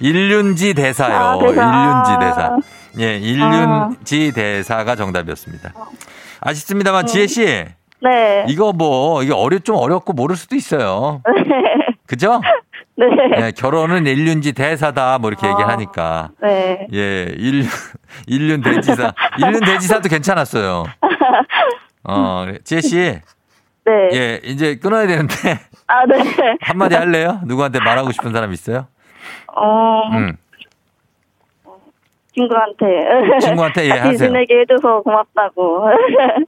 [0.00, 1.16] 일륜지 대사요.
[1.16, 1.62] 아, 대사.
[1.62, 2.56] 일륜지 대사.
[2.98, 5.72] 예, 일륜지 대사가 정답이었습니다.
[6.40, 7.64] 아쉽습니다만 지혜 씨,
[8.02, 8.44] 네.
[8.48, 11.22] 이거 뭐 이게 어려 좀 어렵고 모를 수도 있어요.
[12.06, 12.40] 그죠?
[12.98, 13.06] 네.
[13.36, 15.50] 예, 결혼은 일륜지 대사다 뭐 이렇게 아.
[15.50, 16.86] 얘기하니까 네.
[16.94, 17.66] 예, 일륜
[18.26, 20.84] 일륜 대지사, 일륜 대지사도 괜찮았어요.
[22.04, 24.08] 어, 지혜 씨, 네.
[24.12, 25.34] 예, 이제 끊어야 되는데
[25.86, 26.16] 아, 네.
[26.60, 27.40] 한마디 할래요?
[27.44, 28.86] 누구한테 말하고 싶은 사람 있어요?
[29.54, 30.36] 어, 음.
[32.34, 33.38] 친구한테.
[33.40, 34.28] 친구한테 예, 같이 하세요.
[34.28, 35.88] 지내게 해줘서 고맙다고.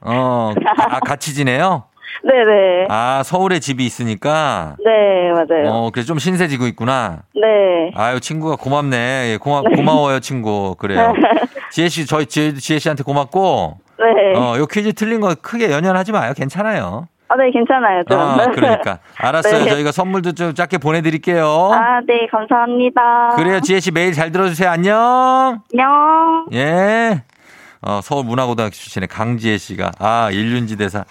[0.01, 1.85] 어, 아, 같이 지내요?
[2.23, 2.87] 네네.
[2.89, 4.75] 아, 서울에 집이 있으니까.
[4.83, 5.69] 네, 맞아요.
[5.71, 7.23] 어, 그래 좀 신세지고 있구나.
[7.33, 7.91] 네.
[7.95, 9.31] 아유, 친구가 고맙네.
[9.33, 10.75] 예, 고마, 고마워요, 친구.
[10.77, 11.13] 그래요.
[11.71, 14.37] 지혜 씨, 저희 지혜, 지혜 씨한테 고맙고, 네.
[14.39, 16.33] 어, 요 퀴즈 틀린 거 크게 연연하지 마요.
[16.35, 17.07] 괜찮아요.
[17.29, 18.03] 아, 네, 괜찮아요.
[18.09, 18.19] 좀.
[18.19, 18.99] 아, 그러니까.
[19.17, 19.63] 알았어요.
[19.65, 19.69] 네.
[19.69, 21.45] 저희가 선물도 좀 작게 보내드릴게요.
[21.71, 23.29] 아, 네, 감사합니다.
[23.35, 23.59] 그래요.
[23.61, 24.69] 지혜 씨 매일 잘 들어주세요.
[24.69, 25.61] 안녕.
[25.73, 26.45] 안녕.
[26.53, 27.23] 예.
[27.81, 31.05] 어, 서울 문화고등학교 출신의 강지혜 씨가, 아, 일륜지 대사.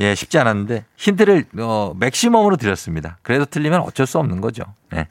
[0.00, 3.16] 예, 쉽지 않았는데, 힌트를, 어, 맥시멈으로 드렸습니다.
[3.22, 4.64] 그래도 틀리면 어쩔 수 없는 거죠.
[4.94, 5.08] 네.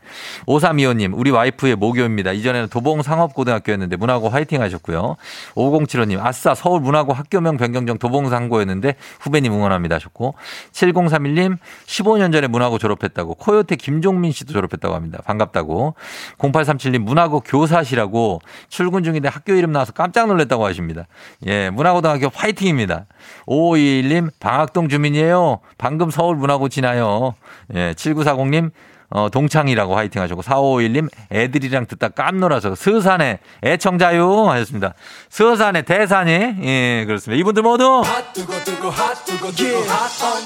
[0.47, 2.31] 5325님, 우리 와이프의 모교입니다.
[2.31, 5.17] 이전에는 도봉 상업고등학교였는데 문화고 화이팅 하셨고요.
[5.55, 10.35] 5075님, 아싸, 서울 문화고 학교명 변경정 도봉 상고였는데 후배님 응원합니다 하셨고.
[10.71, 13.35] 7031님, 15년 전에 문화고 졸업했다고.
[13.35, 15.19] 코요태 김종민 씨도 졸업했다고 합니다.
[15.25, 15.95] 반갑다고.
[16.37, 21.07] 0837님, 문화고 교사시라고 출근 중인데 학교 이름 나와서 깜짝 놀랐다고 하십니다.
[21.45, 23.05] 예, 문화고등학교 화이팅입니다.
[23.47, 25.59] 5521님, 방학동 주민이에요.
[25.77, 27.35] 방금 서울 문화고 지나요.
[27.75, 28.71] 예, 7940님,
[29.13, 34.95] 어, 동창이라고 화이팅 하셨고, 4551님, 애들이랑 듣다 깜놀아서, 스산의 애청자요 하셨습니다.
[35.29, 36.31] 스산의 대산이,
[36.63, 37.39] 예, 그렇습니다.
[37.39, 38.01] 이분들 모두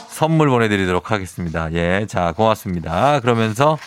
[0.10, 1.71] 선물 보내드리도록 하겠습니다.
[1.71, 3.21] 예, 자, 고맙습니다.
[3.21, 3.77] 그러면서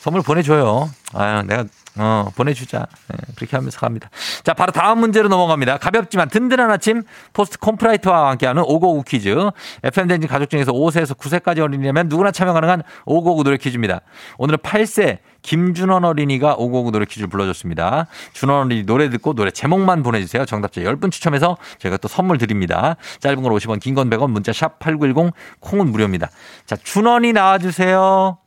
[0.00, 0.90] 선물 보내줘요.
[1.14, 1.64] 아유, 내가,
[1.98, 2.86] 어, 보내주자.
[3.12, 4.08] 예, 그렇게 하면서 갑니다.
[4.44, 5.78] 자, 바로 다음 문제로 넘어갑니다.
[5.78, 9.34] 가볍지만 든든한 아침 포스트 콘푸라이트와 함께하는 오고구 퀴즈.
[9.82, 14.00] FM댕진 가족 중에서 5세에서 9세까지 어린이라면 누구나 참여 가능한 오고구 노래 퀴즈입니다.
[14.38, 18.06] 오늘은 8세 김준원 어린이가 오고구 노래 퀴즈를 불러줬습니다.
[18.32, 20.44] 준원 어린이 노래 듣고 노래 제목만 보내주세요.
[20.44, 22.96] 정답자 10분 추첨해서 저희가 또 선물 드립니다.
[23.20, 26.28] 짧은 걸 50원, 긴 건 100원, 문자 샵 8910, 콩은 무료입니다.
[26.66, 28.38] 자, 준원이 나와주세요.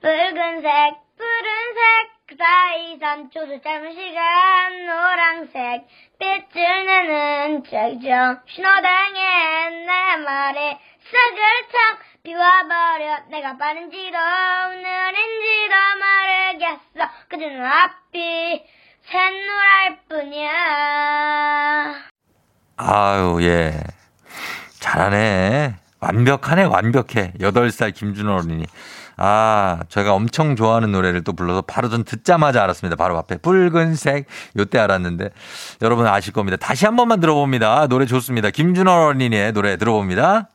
[0.00, 1.03] 붉은색,
[1.84, 5.86] 푸른색, 그 사이 산초도 짧은 시간, 노란색,
[6.18, 11.38] 빛을 내는 책정, 신호등에 내 말에 싹을
[11.72, 14.16] 탁 비워버려, 내가 빠른지도,
[14.72, 18.64] 느린지도 모르겠어, 그저 앞이
[19.10, 20.50] 샛노랄 뿐이야.
[22.76, 23.74] 아유, 예.
[24.80, 25.74] 잘하네.
[26.00, 27.32] 완벽하네, 완벽해.
[27.40, 28.66] 8살 김준호 어린이.
[29.16, 32.96] 아, 제가 엄청 좋아하는 노래를 또 불러서 바로 전 듣자마자 알았습니다.
[32.96, 34.26] 바로 앞에 붉은색.
[34.58, 35.30] 요때 알았는데
[35.82, 36.56] 여러분 아실 겁니다.
[36.56, 37.86] 다시 한 번만 들어봅니다.
[37.88, 38.50] 노래 좋습니다.
[38.50, 40.48] 김준호 어린이의 노래 들어봅니다.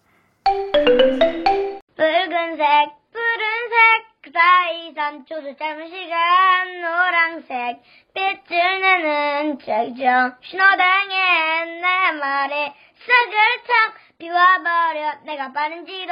[1.96, 2.68] 붉은색,
[3.14, 3.78] 푸른색,
[4.22, 7.82] 그 사이 산초도 짧은 시간, 노란색,
[8.14, 12.74] 빛을 내는 책정, 신호등에 내 말에
[13.06, 13.36] 싹을
[13.68, 16.12] 탁 비워버려, 내가 빠른지도,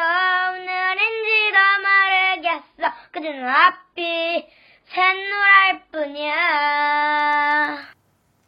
[0.63, 4.47] 느린지도 모르겠어, 그저 앞이
[4.87, 7.77] 샛노랄 뿐이야.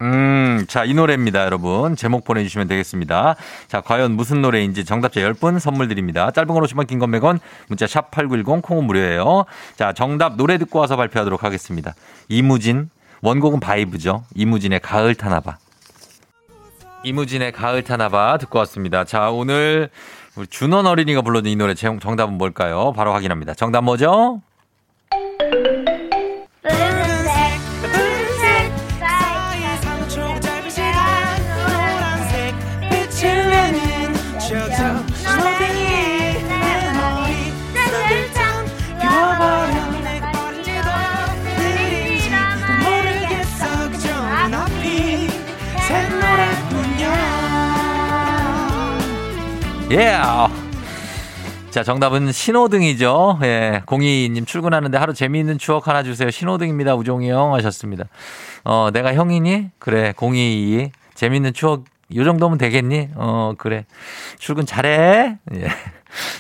[0.02, 1.98] 음, 자, 이 노래입니다, 여러분.
[1.98, 3.36] 제목 보내주시면 되겠습니다.
[3.67, 6.32] 자, 과연 무슨 노래인지 정답자 10분 선물 드립니다.
[6.32, 9.43] 짧은 건 50원, 긴 건 100원, 문자 샵 8910, 콩은 무료예요.
[9.76, 11.95] 자, 정답 노래 듣고 와서 발표하도록 하겠습니다.
[12.30, 12.89] 이무진,
[13.24, 14.24] 원곡은 바이브죠.
[14.36, 15.58] 이무진의 가을 타나봐.
[17.03, 19.05] 이무진의 가을 타나봐 듣고 왔습니다.
[19.05, 19.89] 자, 오늘
[20.35, 22.93] 우리 준원 어린이가 불러준 이 노래 제목 정답은 뭘까요?
[22.93, 23.53] 바로 확인합니다.
[23.53, 24.41] 정답 뭐죠?
[49.91, 50.19] 예.
[51.71, 53.39] 자, 정답은 신호등이죠.
[53.43, 53.82] 예.
[53.88, 56.30] 공이님 출근하는데 하루 재미있는 추억 하나 주세요.
[56.30, 56.95] 신호등입니다.
[56.95, 58.06] 우종이 형 하셨습니다.
[58.63, 59.71] 어, 내가 형이니?
[59.80, 60.13] 그래.
[60.15, 63.10] 공이 재미있는 추억 요 정도면 되겠니?
[63.15, 63.86] 어, 그래.
[64.38, 65.38] 출근 잘해.
[65.56, 65.67] 예.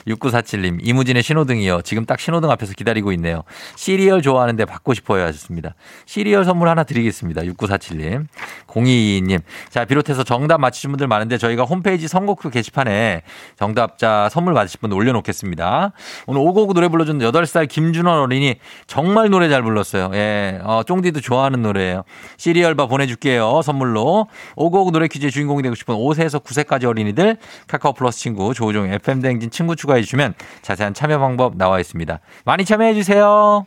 [0.07, 1.81] 6947님, 이무진의 신호등이요.
[1.83, 3.43] 지금 딱 신호등 앞에서 기다리고 있네요.
[3.75, 5.23] 시리얼 좋아하는데 받고 싶어요.
[5.25, 5.75] 하셨습니다.
[6.05, 7.41] 시리얼 선물 하나 드리겠습니다.
[7.41, 8.25] 6947님.
[8.67, 9.41] 022님.
[9.69, 13.23] 자, 비롯해서 정답 맞히신 분들 많은데 저희가 홈페이지 선곡표 게시판에
[13.57, 15.91] 정답자 선물 받으실 분 올려놓겠습니다.
[16.27, 18.55] 오늘 오고구 노래 불러준 8살 김준원 어린이
[18.87, 20.11] 정말 노래 잘 불렀어요.
[20.13, 20.59] 예.
[20.63, 22.03] 어, 쫑디도 좋아하는 노래예요.
[22.37, 23.61] 시리얼바 보내줄게요.
[23.61, 24.27] 선물로.
[24.55, 29.49] 오고구 노래 퀴즈의 주인공이 되고 싶은 5세에서 9세까지 어린이들 카카오 플러스 친구 조우종 FM 대행진
[29.59, 32.21] 친구 추가해 주시면 자세한 참여 방법 나와 있습니다.
[32.45, 33.65] 많이 참여해 주세요.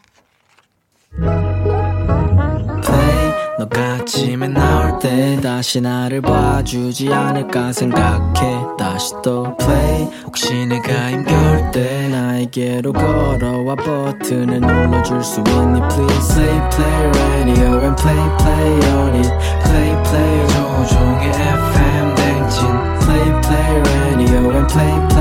[3.59, 8.64] 너가 아침에 나올 때 다시 나를 봐주지 않을까 생각해.
[8.78, 10.09] 다시 또 play.
[10.24, 15.83] 혹시 내가 힘겨울 때 나에게로 걸어와 버튼을 눌러줄 수 있니?
[15.88, 19.31] Please play play radio and play play on it.
[19.62, 22.66] Play play 조종의 FM 댕진.
[23.05, 25.12] Play play radio and play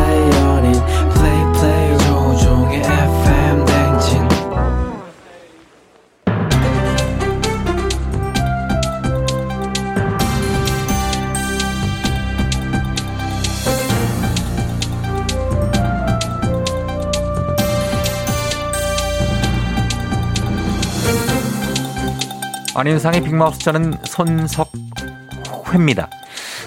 [22.75, 26.10] 안윤상의 빅마우스 저는 손석회입니다.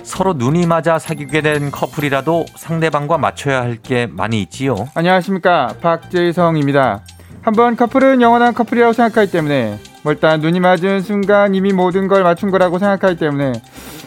[0.02, 4.88] 서로 눈이 맞아 사귀게 된 커플이라도 상대방과 맞춰야 할 게 많이 있지요.
[4.94, 7.00] 안녕하십니까 박재성입니다.
[7.42, 12.50] 한번 커플은 영원한 커플이라고 생각하기 때문에 뭐 일단 눈이 맞은 순간 이미 모든 걸 맞춘
[12.50, 13.52] 거라고 생각하기 때문에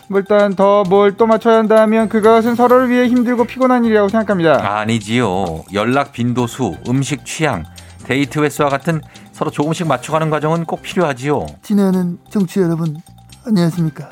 [0.07, 4.79] 뭐 일단 더 뭘 또 맞춰야 한다면 그것은 서로를 위해 힘들고 피곤한 일이라고 생각합니다.
[4.79, 5.63] 아니지요.
[5.73, 7.63] 연락 빈도수, 음식 취향,
[8.05, 9.01] 데이트 횟수와 같은
[9.37, 11.45] 서로 조금씩 맞춰가는 과정은 꼭 필요하지요.
[11.61, 12.97] 지내는 정치 여러분
[13.45, 14.09] 안녕하십니까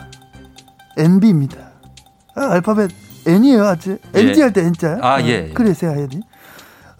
[0.98, 1.72] NB입니다
[2.36, 2.92] 아, 알파벳
[3.26, 4.20] N이에요 예.
[4.20, 5.50] NG 할때 N자 아, 예.
[5.52, 6.20] 그래서 해야 돼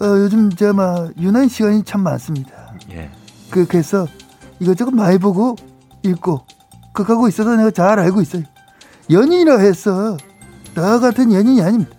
[0.02, 3.12] 어, 요즘 제가 막 유난 시간이 참 많습니다 예.
[3.52, 4.08] 그, 그래서
[4.60, 5.56] 이것저것 많이 보고
[6.02, 6.48] 읽고
[6.94, 8.42] 그하고 있어서 내가 잘 알고 있어요
[9.12, 10.18] 연인이라 해서
[10.74, 11.92] 나 같은 연인이 아닙니다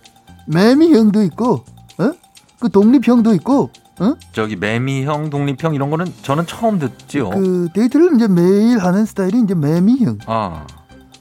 [0.47, 1.63] 매미형도 있고
[1.99, 2.11] 어?
[2.59, 4.15] 그 독립형도 있고 어?
[4.31, 7.29] 저기 매미형, 독립형 이런 거는 저는 처음 듣지요.
[7.31, 10.65] 그 데이트를 이제 매일 하는 스타일이 이제 매미형 아,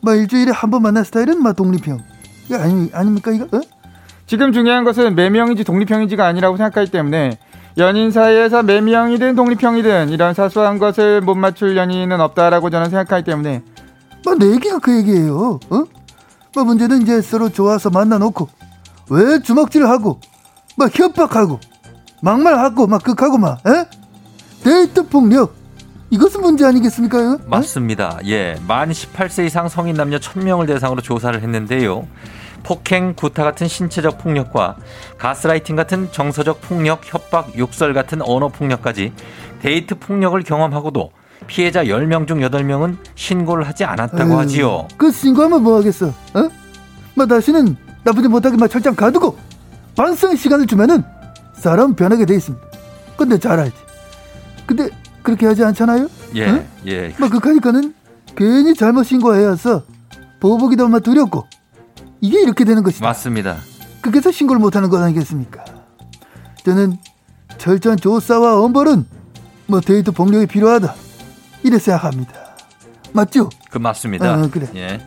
[0.03, 1.99] 막 일주일에 한 번 만난 스타일은 막 독립형.
[2.47, 3.45] 이거 아니 아닙니까 이거?
[3.57, 3.61] 어?
[4.27, 7.39] 지금 중요한 것은 매미형인지 독립형인지가 아니라고 생각하기 때문에
[7.79, 13.63] 연인 사이에서 매미형이든 독립형이든 이런 사소한 것을 못 맞출 연인은 없다라고 저는 생각하기 때문에
[14.25, 15.61] 막내 얘기가 그 얘기예요.
[15.71, 15.85] 어?
[16.55, 18.49] 뭐 문제는 이제 서로 좋아서 만나놓고
[19.11, 20.21] 왜 주먹질하고
[20.77, 21.61] 막 협박하고
[22.23, 23.85] 막말하고 막 욱하고 막 에?
[24.63, 25.55] 데이트 폭력
[26.11, 27.19] 이것은 문제 아니겠습니까?
[27.19, 27.39] 어?
[27.47, 28.19] 맞습니다.
[28.27, 28.57] 예.
[28.67, 32.07] 만 18세 이상 성인 남녀 1000명을 대상으로 조사를 했는데요.
[32.63, 34.77] 폭행, 구타 같은 신체적 폭력과
[35.19, 39.13] 가스라이팅 같은 정서적 폭력, 협박, 욕설 같은 언어 폭력까지
[39.63, 41.11] 데이트 폭력을 경험하고도
[41.47, 44.89] 피해자 10명 중 8명은 신고를 하지 않았다고 아유, 하지요.
[44.97, 46.09] 그 신고하면 뭐 하겠어?
[46.09, 46.49] 어?
[47.15, 49.37] 막 다시는 나쁘지 못하게 막 철장 가두고
[49.97, 51.03] 반성 시간을 주면은
[51.59, 52.67] 사람 변하게 돼 있습니다.
[53.17, 53.77] 근데 잘 알지.
[54.67, 54.91] 근데
[55.23, 56.09] 그렇게 하지 않잖아요?
[56.35, 56.67] 예, 응?
[56.87, 57.15] 예.
[57.19, 57.95] 막 그하니까는
[58.37, 59.83] 괜히 잘못 신고해야 해서
[60.41, 61.47] 보복이 너무 두렵고
[62.21, 63.05] 이게 이렇게 되는 것이다.
[63.07, 63.57] 맞습니다.
[64.03, 65.65] 그래서 신고를 못하는 것 아니겠습니까?
[66.65, 66.97] 저는
[67.59, 69.07] 철저한 조사와 엄벌은
[69.67, 70.95] 뭐 데이트 폭력이 필요하다
[71.63, 72.33] 이래 생각합니다.
[73.13, 73.49] 맞죠?
[73.71, 74.43] 그 맞습니다.
[74.43, 74.69] 어, 그래.
[74.75, 75.01] 예.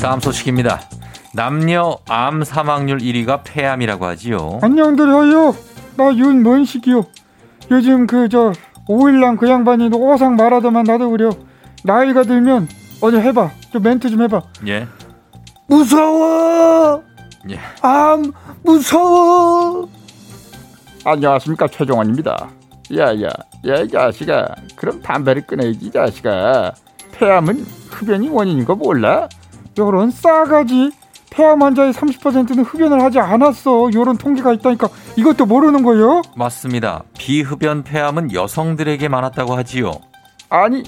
[0.00, 0.80] 다음 소식입니다.
[1.36, 4.58] 남녀 암 사망률 1위가 폐암이라고 하지요.
[4.62, 5.54] 안녕들 하요.
[5.96, 7.04] 나 윤먼식이요.
[7.70, 8.52] 요즘 그 저
[8.88, 11.30] 오일남 그 양반이 오상 말하더만 나도 그려.
[11.84, 12.68] 나이가 들면
[13.02, 13.50] 어디 해봐.
[13.70, 14.40] 좀 멘트 좀 해봐.
[14.66, 14.88] 예.
[15.68, 17.02] 무서워.
[17.50, 17.58] 예.
[17.82, 18.32] 암
[18.64, 19.88] 무서워.
[21.04, 22.48] 안녕하십니까 최종원입니다.
[22.96, 23.28] 야야
[23.68, 24.46] 야 이 자식아.
[24.74, 26.72] 그럼 담배를 끊어야지 이 자식아.
[27.12, 29.28] 폐암은 흡연이 원인인 거 몰라?
[29.78, 30.92] 요런 싸가지.
[31.36, 33.90] 폐암 환자의 30%는 흡연을 하지 않았어.
[33.92, 36.22] 요런 통계가 있다니까 이것도 모르는 거요?
[36.34, 37.02] 맞습니다.
[37.18, 39.92] 비흡연 폐암은 여성들에게 많았다고 하지요.
[40.48, 40.82] 아니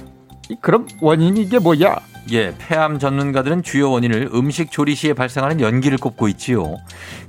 [0.48, 1.96] 이- 그럼 원인이 이게 뭐야?
[2.32, 6.76] 예, 폐암 전문가들은 주요 원인을 음식 조리 시에 발생하는 연기를 꼽고 있지요.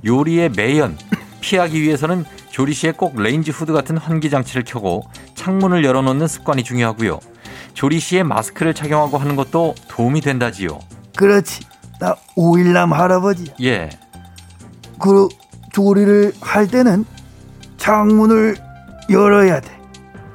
[0.06, 0.96] 요리의 매연
[1.42, 5.02] 피하기 위해서는 조리 시에 꼭 레인지 후드 같은 환기 장치를 켜고
[5.34, 7.20] 창문을 열어놓는 습관이 중요하고요.
[7.74, 10.78] 조리 시에 마스크를 착용하고 하는 것도 도움이 된다지요.
[11.16, 11.60] 그렇지.
[12.00, 13.54] 나 오일남 할아버지야.
[13.62, 13.90] 예,
[14.98, 15.28] 그
[15.72, 17.04] 조리를 할 때는
[17.76, 18.56] 창문을
[19.10, 19.70] 열어야 돼.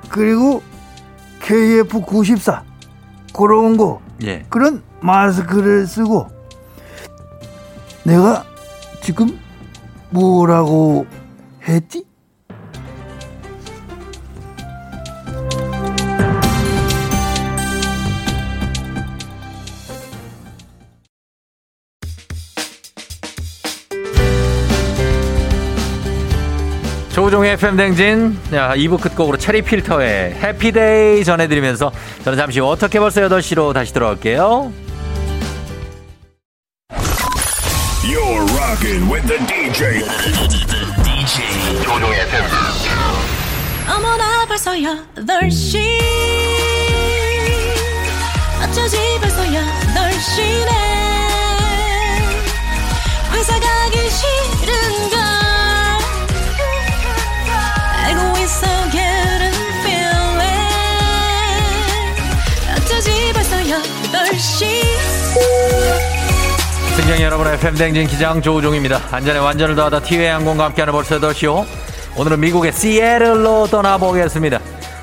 [0.09, 0.61] 그리고
[1.41, 2.61] KF94
[3.35, 4.45] 그런 거 예.
[4.49, 6.27] 그런 마스크를 쓰고
[8.03, 8.45] 내가
[9.01, 9.39] 지금
[10.09, 11.05] 뭐라고
[11.67, 12.05] 했지?
[27.35, 31.91] 조종의 FM 댕진 야, 2부 끝곡으로 체리 필터의 해피데이 전해드리면서
[32.23, 34.71] 저는 잠시 후 어떻게 벌써 8시로 다시 돌아올게요.
[38.03, 39.99] You're rocking with the DJ.
[41.03, 42.45] DJ 조종의 FM.
[43.89, 45.77] 어머나 벌써 8시
[48.63, 50.94] 어쩌지 벌써 8시네
[66.95, 69.01] 승경 여러분의 FM 댕진 기장 조우종입니다.
[69.11, 71.65] 안전에 완전을 더하다 티웨이 항공과 함께하는 벌써 8시요.
[72.17, 74.59] 오늘은 미국의 시애틀로 떠나보겠습니다.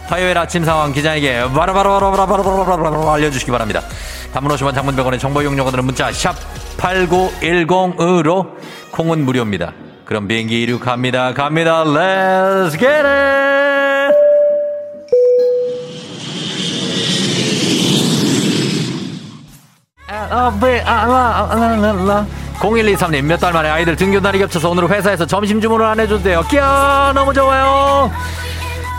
[0.06, 3.82] 화요일 아침 상황 기장에게 바로바로바로바로바로바로 알려주시기 바랍니다.
[4.32, 6.34] 단문 50원 장문 100원의 정보 이용료들은 문자 샵
[6.78, 8.52] 8910으로
[8.90, 9.74] 콩은 무료입니다.
[10.06, 11.34] 그럼 비행기 이륙합니다.
[11.34, 11.84] 갑니다.
[11.84, 14.21] Let's get it!
[22.60, 26.42] 0123님 몇 달 만에 아이들 등교 날이 겹쳐서 오늘 회사에서 점심 주문을 안 해준대요.
[26.48, 28.10] 끼야 너무 좋아요.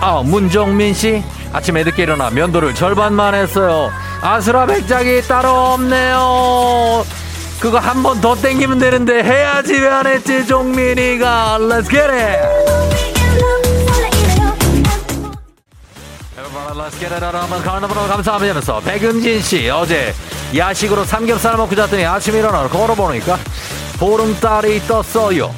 [0.01, 1.23] 아 문종민 씨
[1.53, 3.89] 아침에 늦게 일어나 면도를 절반만 했어요.
[4.21, 7.05] 아수라 백작이 따로 없네요.
[7.59, 12.39] 그거 한 번 더 땡기면 되는데 해야지 왜 안 했지 종민이가 Let's get it.
[16.75, 20.13] Let's get it 여러분 가는분으로 감사하면서 백은진 씨 어제
[20.55, 23.37] 야식으로 삼겹살 먹고 잤더니 아침에 일어나 걸어보니까
[23.99, 25.53] 보름달이 떴어요.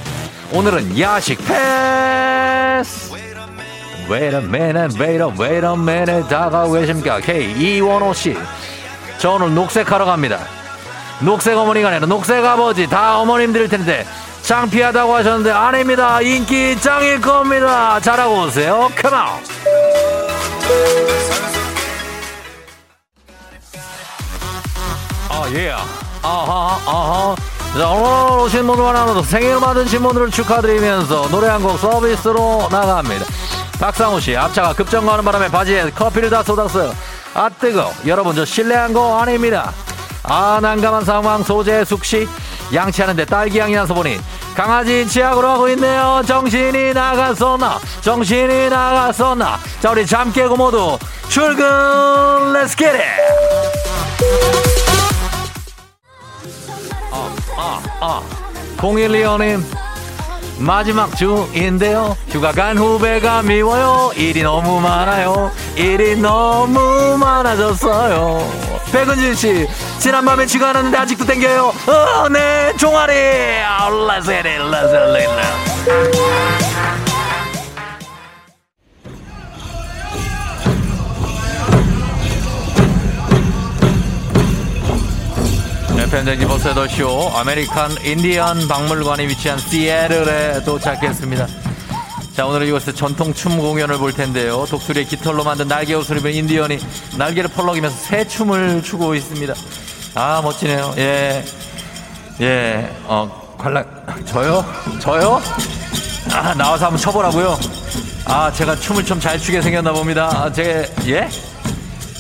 [0.51, 3.13] 오늘은 야식 패스.
[4.09, 7.19] Wait a minute, wait a, wait a minute 다가오고 계십니까?
[7.19, 8.37] K2원호 씨.
[9.17, 10.39] 저 오늘 녹색하러 갑니다.
[11.19, 14.05] 녹색 어머니가 아니라 녹색 아버지 다 어머님들일 텐데
[14.43, 16.21] 창피하다고 하셨는데 아닙니다.
[16.21, 17.99] 인기 짱일 겁니다.
[17.99, 18.91] 잘하고 오세요.
[19.03, 19.41] On.
[25.53, 25.71] 예.
[26.23, 27.35] 아하, 아하.
[27.77, 33.25] 자, 오늘 오신 분들 하나도 생일 받으신 분들을 축하드리면서 노래 한 곡 서비스로 나갑니다.
[33.79, 36.93] 박상우 씨, 앞차가 급정 가는 바람에 바지에 커피를 다 쏟았어요.
[37.33, 37.91] 아, 뜨거.
[38.07, 39.71] 여러분, 저 실례한 거 아닙니다.
[40.23, 42.27] 아, 난감한 상황 소재숙 씨.
[42.73, 44.19] 양치하는데 딸기 향이 나서 보니
[44.55, 46.23] 강아지 치약으로 하고 있네요.
[46.25, 47.79] 정신이 나갔었나?
[48.01, 49.59] 정신이 나갔었나?
[49.81, 50.97] 자, 우리 잠 깨고 모두
[51.29, 51.65] 출근!
[52.53, 54.74] Let's get it!
[57.58, 58.22] 아, 아.
[58.78, 59.64] 0125님,
[60.60, 62.16] 마지막 주인데요.
[62.30, 64.12] 휴가 간 후배가 미워요.
[64.16, 65.51] 일이 너무 많아요.
[65.76, 68.76] 일이 너무 많아졌어요.
[68.91, 69.68] 백은진 씨,
[69.99, 71.74] 지난밤에 쥐가 났는데 아직도 땡겨요.
[71.88, 73.14] 어, 네, 종아리.
[73.66, 75.30] 아, Let's get it, let's get
[76.60, 76.64] it.
[86.05, 91.47] FM댕진 버스 8쇼 아메리칸 인디언 박물관이 위치한 시애틀에 도착했습니다.
[92.36, 94.68] 자, 오늘은 이곳에서 전통 춤 공연을 볼 텐데요.
[94.70, 96.78] 독수리의 깃털로 만든 날개 옷을 입은 인디언이
[97.18, 99.56] 날개를 펄럭이면서 새 춤을 추고 있습니다.
[100.14, 100.93] 아, 멋지네요.
[100.97, 101.43] 예.
[102.39, 103.84] 예, 어, 관람,
[104.26, 104.64] 저요?
[104.99, 105.41] 저요?
[106.34, 107.58] 아, 나와서 한번 쳐보라고요?
[108.26, 110.30] 아, 제가 춤을 좀 잘 추게 생겼나 봅니다.
[110.32, 111.28] 아, 제, 예?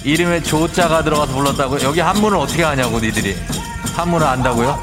[0.03, 1.81] 이름에 조자가 들어가서 불렀다고요?
[1.87, 3.35] 여기 한문을 어떻게 하냐고, 니들이.
[3.95, 4.77] 한문을 안다고요?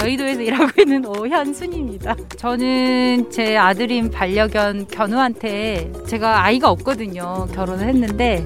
[0.00, 2.14] 여의도에서 일하고 있는 오현순입니다.
[2.36, 7.46] 저는 제 아들인 반려견 견우한테 제가 아이가 없거든요.
[7.52, 8.44] 결혼을 했는데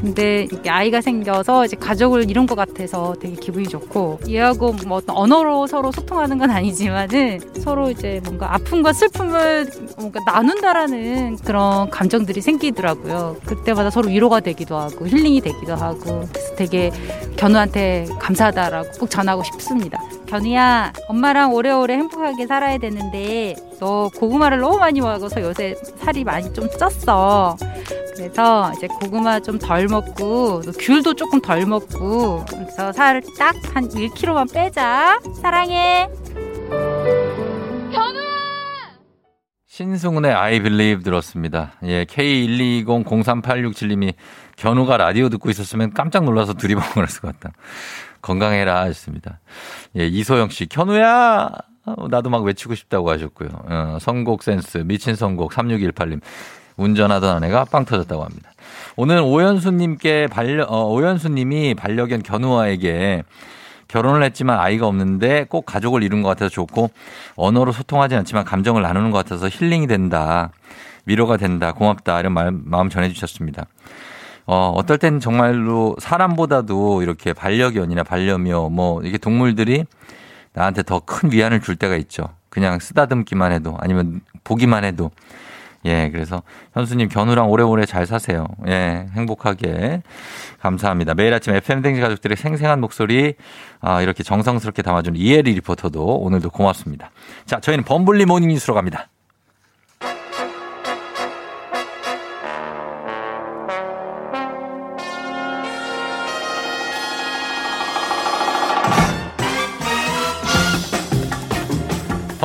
[0.00, 5.16] 근데 이렇게 아이가 생겨서 이제 가족을 이룬 것 같아서 되게 기분이 좋고 얘하고 뭐 어떤
[5.16, 13.36] 언어로 서로 소통하는 건 아니지만은 서로 이제 뭔가 아픔과 슬픔을 뭔가 나눈다라는 그런 감정들이 생기더라고요.
[13.44, 16.90] 그때마다 서로 위로가 되기도 하고 힐링이 되기도 하고 그래서 되게
[17.36, 20.00] 견우한테 감사하다라고 꼭 전하고 싶습니다.
[20.28, 26.68] 견우야, 엄마랑 오래오래 행복하게 살아야 되는데 너 고구마를 너무 많이 먹어서 요새 살이 많이 좀
[26.68, 27.56] 쪘어.
[28.14, 33.88] 그래서 이제 고구마 좀 덜 먹고 또 귤도 조금 덜 먹고 그래서 살 딱 한
[33.88, 35.18] 1kg만 빼자.
[35.40, 36.08] 사랑해.
[39.66, 41.72] 신승훈의 I Believe 들었습니다.
[41.84, 44.14] 예, K1200386님이
[44.56, 47.54] 견우가 라디오 듣고 있었으면 깜짝 놀라서 두리번을 했을 것 같다.
[48.22, 49.40] 건강해라 하셨습니다.
[49.96, 51.50] 예, 이소영 씨, 견우야!
[51.84, 53.48] 어, 나도 막 외치고 싶다고 하셨고요.
[53.52, 56.20] 어, 선곡 센스, 미친 선곡 3618님.
[56.76, 58.52] 운전하던 아내가 빵 터졌다고 합니다.
[58.96, 63.24] 오늘 오연수님께 반려, 어, 오연수님이 반려견 견우아에게
[63.88, 66.90] 결혼을 했지만 아이가 없는데 꼭 가족을 이룬 것 같아서 좋고
[67.36, 70.50] 언어로 소통하지 않지만 감정을 나누는 것 같아서 힐링이 된다.
[71.06, 71.72] 위로가 된다.
[71.72, 72.20] 고맙다.
[72.20, 73.66] 이런 말, 마음 전해주셨습니다.
[74.50, 79.84] 어, 어떨 땐 정말로 사람보다도 이렇게 반려견이나 반려묘 뭐 이게 동물들이
[80.54, 82.30] 나한테 더 큰 위안을 줄 때가 있죠.
[82.48, 85.10] 그냥 쓰다듬기만 해도 아니면 보기만 해도
[85.84, 86.42] 예, 그래서
[86.72, 88.46] 현수님 견우랑 오래오래 잘 사세요.
[88.66, 90.02] 예, 행복하게
[90.60, 91.12] 감사합니다.
[91.14, 93.34] 매일 아침 FM 댕진 가족들의 생생한 목소리
[93.82, 97.10] 아, 이렇게 정성스럽게 담아준 이혜리 리포터도 오늘도 고맙습니다.
[97.44, 99.08] 자, 저희는 범블리 모닝 뉴스로 갑니다.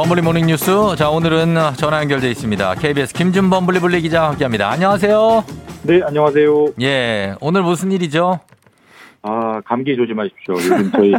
[0.03, 0.69] 범블리 모닝 뉴스.
[0.97, 2.75] 자, 오늘은 전화 연결돼 있습니다.
[2.75, 4.69] KBS 김준 범 블리블리 기자와 함께 합니다.
[4.69, 5.45] 안녕하세요.
[5.83, 6.73] 네, 안녕하세요.
[6.81, 8.41] 예, 오늘 무슨 일이죠?
[9.21, 10.55] 아, 감기 조심하십시오.
[10.55, 11.13] 요즘 저희,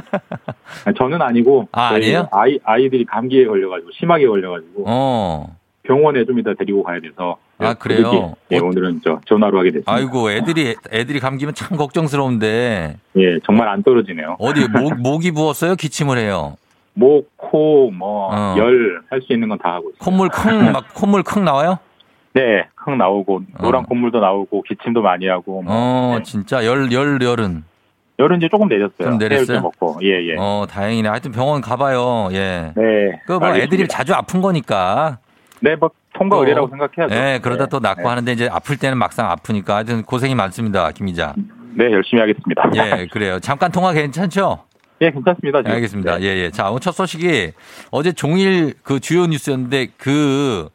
[0.98, 1.66] 저는 아니고.
[1.72, 2.28] 아, 아니에요?
[2.30, 4.84] 아이, 아이들이 감기에 걸려가지고, 심하게 걸려가지고.
[4.86, 5.56] 어.
[5.84, 7.38] 병원에 좀 이따 데리고 가야 돼서.
[7.58, 8.10] 아, 그래요?
[8.10, 9.94] 그게, 예, 오늘은 저 전화로 하게 됐습니다.
[9.94, 12.96] 아이고, 애들이, 애들이 감기면 참 걱정스러운데.
[13.16, 14.36] 예, 정말 안 떨어지네요.
[14.38, 15.74] 어디, 목, 목이 부었어요?
[15.74, 16.56] 기침을 해요?
[16.94, 18.54] 목, 코, 뭐, 어.
[18.56, 19.98] 열, 할 수 있는 건 다 하고 있어요.
[20.00, 21.78] 콧물 킁, 막, 콧물 킁 나와요?
[22.34, 25.62] 네, 坑 나오고, 노란 콧물도 나오고, 기침도 많이 하고.
[25.62, 25.72] 뭐.
[26.16, 27.64] 어, 진짜, 열, 열, 열은.
[28.18, 29.08] 열은 이제 조금 내렸어요.
[29.08, 29.60] 좀 내렸어요?
[29.60, 29.98] 먹고.
[30.02, 30.36] 예, 예.
[30.38, 31.08] 어, 다행이네.
[31.08, 32.28] 하여튼 병원 가봐요.
[32.32, 32.72] 예.
[32.76, 33.20] 네.
[33.26, 33.48] 그 뭐.
[33.56, 35.18] 애들이 자주 아픈 거니까.
[35.60, 37.12] 네, 뭐, 통과 또, 의례라고 생각해야죠.
[37.14, 38.08] 네, 그러다 네, 또 낫고 네.
[38.08, 40.90] 하는데 이제 아플 때는 막상 아프니까 하여튼 고생이 많습니다.
[40.92, 41.34] 김 기자.
[41.74, 42.70] 네, 열심히 하겠습니다.
[42.76, 43.40] 예, 그래요.
[43.40, 44.60] 잠깐 통화 괜찮죠?
[45.00, 45.62] 예, 괜찮습니다.
[45.62, 45.72] 지금.
[45.72, 46.20] 알겠습니다.
[46.22, 46.50] 예, 예.
[46.50, 47.52] 자, 오늘 첫 소식이
[47.90, 50.68] 어제 종일 그 주요 뉴스였는데 그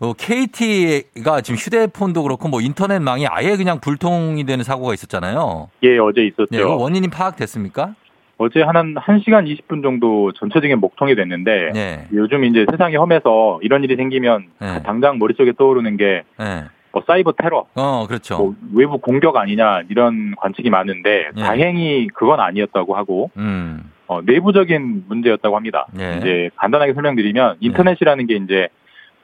[0.00, 5.70] 어, KT가 지금 휴대폰도 그렇고 뭐 인터넷망이 아예 그냥 불통이 되는 사고가 있었잖아요.
[5.82, 6.48] 예, 어제 있었죠.
[6.52, 7.94] 예, 원인이 파악됐습니까?
[8.36, 12.06] 어제 한, 한 1시간 20분 정도 전체적인 목통이 됐는데 예.
[12.12, 14.82] 요즘 이제 세상이 험해서 이런 일이 생기면 예.
[14.82, 16.64] 당장 머릿속에 떠오르는 게 예.
[16.94, 18.38] 뭐 사이버 테러, 어, 그렇죠.
[18.38, 21.40] 뭐 외부 공격 아니냐 이런 관측이 많은데 예.
[21.40, 23.90] 다행히 그건 아니었다고 하고 음.
[24.06, 25.88] 어, 내부적인 문제였다고 합니다.
[25.98, 26.18] 예.
[26.18, 28.68] 이제 간단하게 설명드리면 인터넷이라는 게 이제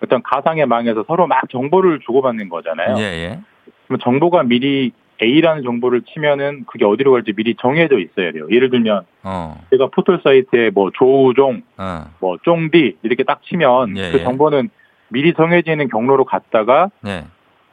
[0.03, 2.97] 어떤 가상의 망에서 서로 막 정보를 주고받는 거잖아요.
[2.99, 3.41] 예, 예.
[3.87, 4.91] 그럼 정보가 미리
[5.23, 8.49] A라는 정보를 치면은 그게 어디로 갈지 미리 정해져 있어야 돼요.
[8.51, 9.63] 예를 들면 어.
[9.71, 12.07] 제가 포털 사이트에 뭐 조우종, 어.
[12.19, 14.25] 뭐 쫑디 이렇게 딱 치면 예, 그 예.
[14.25, 14.71] 정보는
[15.09, 17.27] 미리 정해져 있는 경로로 갔다가 네.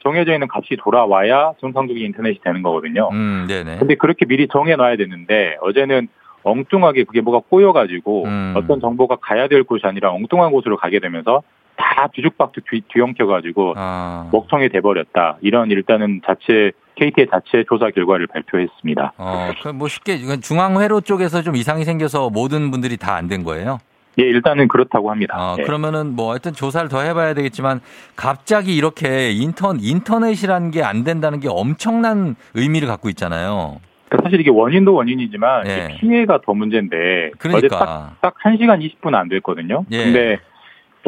[0.08, 3.10] 정해져 있는 값이 돌아와야 정상적인 인터넷이 되는 거거든요.
[3.12, 3.78] 음, 네네.
[3.80, 6.08] 근데 그렇게 미리 정해놔야 되는데 어제는
[6.44, 8.54] 엉뚱하게 그게 뭐가 꼬여가지고 음.
[8.56, 11.44] 어떤 정보가 가야 될 곳이 아니라 엉뚱한 곳으로 가게 되면서
[11.76, 14.30] 다 뒤죽박죽 뒤, 뒤엉켜가지고 아.
[14.32, 15.38] 먹통이 돼버렸다.
[15.42, 19.14] 이런 일단은 자체 KT의 자체 조사 결과를 발표했습니다.
[19.18, 23.78] 어, 그뭐 쉽게 이건 중앙회로 쪽에서 좀 이상이 생겨서 모든 분들이 다 안 된 거예요.
[24.20, 25.36] 예, 일단은 그렇다고 합니다.
[25.38, 25.64] 어, 예.
[25.64, 27.82] 그러면은 뭐 하여튼 조사를 더 해봐야 되겠지만
[28.16, 33.80] 갑자기 이렇게 인터 인터넷이라는 게 안 된다는 게 엄청난 의미를 갖고 있잖아요.
[34.10, 35.98] 그러니까 사실 이게 원인도 원인이지만 예.
[36.00, 37.58] 피해가 더 문제인데 그러니까.
[37.58, 39.84] 어제 딱, 딱 1시간 20분 안 됐거든요.
[39.92, 40.04] 예.
[40.06, 40.40] 근데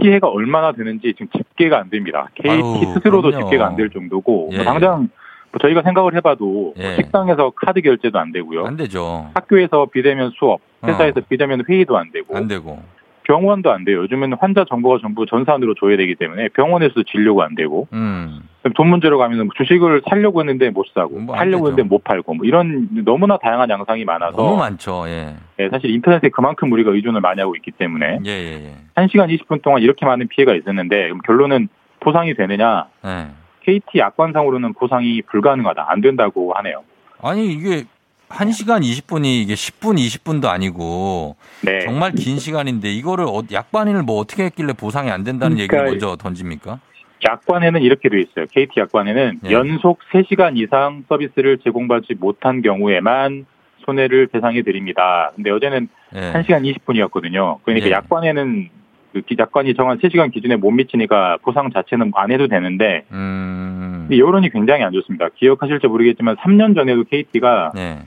[0.01, 2.27] 피해가 얼마나 되는지 지금 집계가 안 됩니다.
[2.35, 2.61] KT 아유,
[2.95, 3.45] 스스로도 그럼요.
[3.45, 5.09] 집계가 안 될 정도고 예, 뭐 당장
[5.51, 6.95] 뭐 저희가 생각을 해봐도 예.
[6.97, 8.65] 식당에서 카드 결제도 안 되고요.
[8.65, 9.31] 안 되죠.
[9.33, 11.23] 학교에서 비대면 수업, 회사에서 어.
[11.27, 12.81] 비대면 회의도 안 되고 안 되고.
[13.29, 13.99] 병원도 안 돼요.
[13.99, 18.39] 요즘은 환자 정보가 전부 전산으로 조회되기 때문에 병원에서도 진료가 안 되고 음.
[18.75, 21.67] 돈 문제로 가면 주식을 살려고 했는데 못 사고 뭐안 팔려고.
[21.67, 25.03] 했는데 못 팔고 뭐 이런 너무나 다양한 양상이 많아서 너무 많죠.
[25.07, 25.35] 예.
[25.59, 28.75] 예, 사실 인터넷에 그만큼 우리가 의존을 많이 하고 있기 때문에 예, 예, 예.
[28.95, 31.69] 1시간 20분 동안 이렇게 많은 피해가 있었는데 그럼 결론은
[31.99, 32.87] 보상이 되느냐?
[33.05, 33.27] 예.
[33.63, 35.85] KT 약관상으로는 보상이 불가능하다.
[35.87, 36.81] 안 된다고 하네요.
[37.21, 37.83] 아니 이게
[38.29, 41.79] 1시간 20분이 이게 10분 20분도 아니고 네.
[41.81, 46.15] 정말 긴 시간인데 이거를 어- 약반인을 뭐 어떻게 했길래 보상이 안 된다는 그러니까 얘기를 먼저
[46.15, 46.79] 던집니까?
[47.27, 48.45] 약관에는 이렇게 돼 있어요.
[48.49, 49.51] KT 약관에는 예.
[49.51, 53.45] 연속 3시간 이상 서비스를 제공받지 못한 경우에만
[53.85, 55.31] 손해를 배상해 드립니다.
[55.35, 56.31] 근데 어제는 예.
[56.33, 57.57] 1시간 20분이었거든요.
[57.63, 57.91] 그러니까 예.
[57.91, 58.69] 약관에는
[59.11, 64.07] 그 기- 약관이 정한 3시간 기준에 못 미치니까 보상 자체는 안 해도 되는데 음.
[64.11, 65.29] 여론이 굉장히 안 좋습니다.
[65.35, 67.99] 기억하실지 모르겠지만 3년 전에도 KT가 네.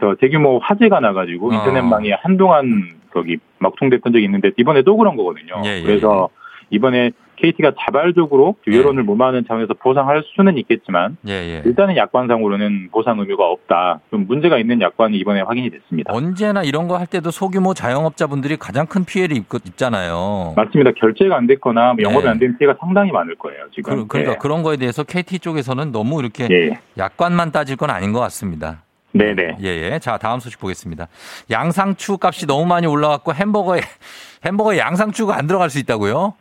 [0.00, 1.54] 더 대규모 화재가 나가지고 어.
[1.54, 5.62] 인터넷망이 한동안 거기 막통됐던 적이 있는데 이번에 또 그런 거거든요.
[5.64, 6.28] 예, 예, 그래서
[6.70, 11.62] 이번에 KT가 자발적으로 유예론을 무마하는 차원에서 보상할 수는 있겠지만 예, 예.
[11.64, 14.00] 일단은 약관상으로는 보상 의무가 없다.
[14.10, 16.12] 좀 문제가 있는 약관이 이번에 확인이 됐습니다.
[16.14, 20.54] 언제나 이런 거 할 때도 소규모 자영업자분들이 가장 큰 피해를 입, 입잖아요.
[20.56, 20.92] 맞습니다.
[20.92, 22.30] 결제가 안 됐거나 뭐 영업이 네.
[22.30, 23.64] 안된 피해가 상당히 많을 거예요.
[23.74, 24.06] 지금.
[24.06, 24.38] 그, 러니까 네.
[24.40, 26.78] 그런 거에 대해서 KT 쪽에서는 너무 이렇게 예.
[26.96, 28.83] 약관만 따질 건 아닌 것 같습니다.
[29.14, 29.58] 네네.
[29.62, 29.98] 예, 예.
[30.00, 31.06] 자, 다음 소식 보겠습니다.
[31.50, 33.80] 양상추 값이 너무 많이 올라갔고 햄버거에
[34.44, 36.34] 햄버거에 양상추가 안 들어갈 수 있다고요?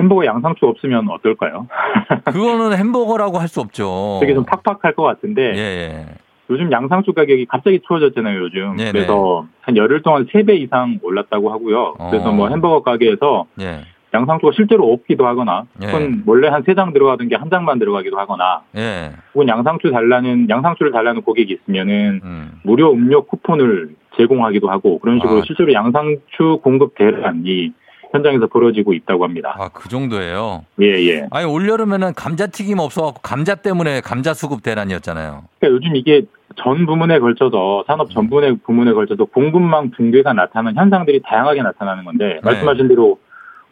[0.00, 1.68] 햄버거 양상추 없으면 어떨까요?
[2.24, 4.18] 그거는 햄버거라고 할 수 없죠.
[4.20, 6.06] 되게 좀 팍팍할 것 같은데 예, 예.
[6.48, 8.76] 요즘 양상추 가격이 갑자기 추워졌잖아요, 요즘.
[8.76, 8.92] 네네.
[8.92, 11.94] 그래서 한 열흘 동안 3배 이상 올랐다고 하고요.
[12.10, 12.32] 그래서 어.
[12.32, 13.82] 뭐 햄버거 가게에서 예.
[14.12, 15.86] 양상추가 실제로 없기도 하거나 예.
[15.86, 19.12] 혹은 원래 한 세 장 들어가던 게 한 장만 들어가기도 하거나 예.
[19.34, 22.52] 혹은 양상추 달라는 양상추를 달라는 고객이 있으면은 음.
[22.64, 25.42] 무료 음료 쿠폰을 제공하기도 하고 그런 식으로 아.
[25.46, 27.72] 실제로 양상추 공급 대란이
[28.12, 29.54] 현장에서 벌어지고 있다고 합니다.
[29.56, 30.64] 아, 그 정도예요.
[30.82, 31.26] 예, 예.
[31.30, 35.44] 아니, 올 여름에는 감자튀김 없어갖고 감자 때문에 감자 수급 대란이었잖아요.
[35.60, 36.22] 그러니까 요즘 이게
[36.56, 42.40] 전 부문에 걸쳐서 산업 전 부문에 부문에 걸쳐서 공급망 붕괴가 나타나는 현상들이 다양하게 나타나는 건데
[42.42, 43.20] 말씀하신 대로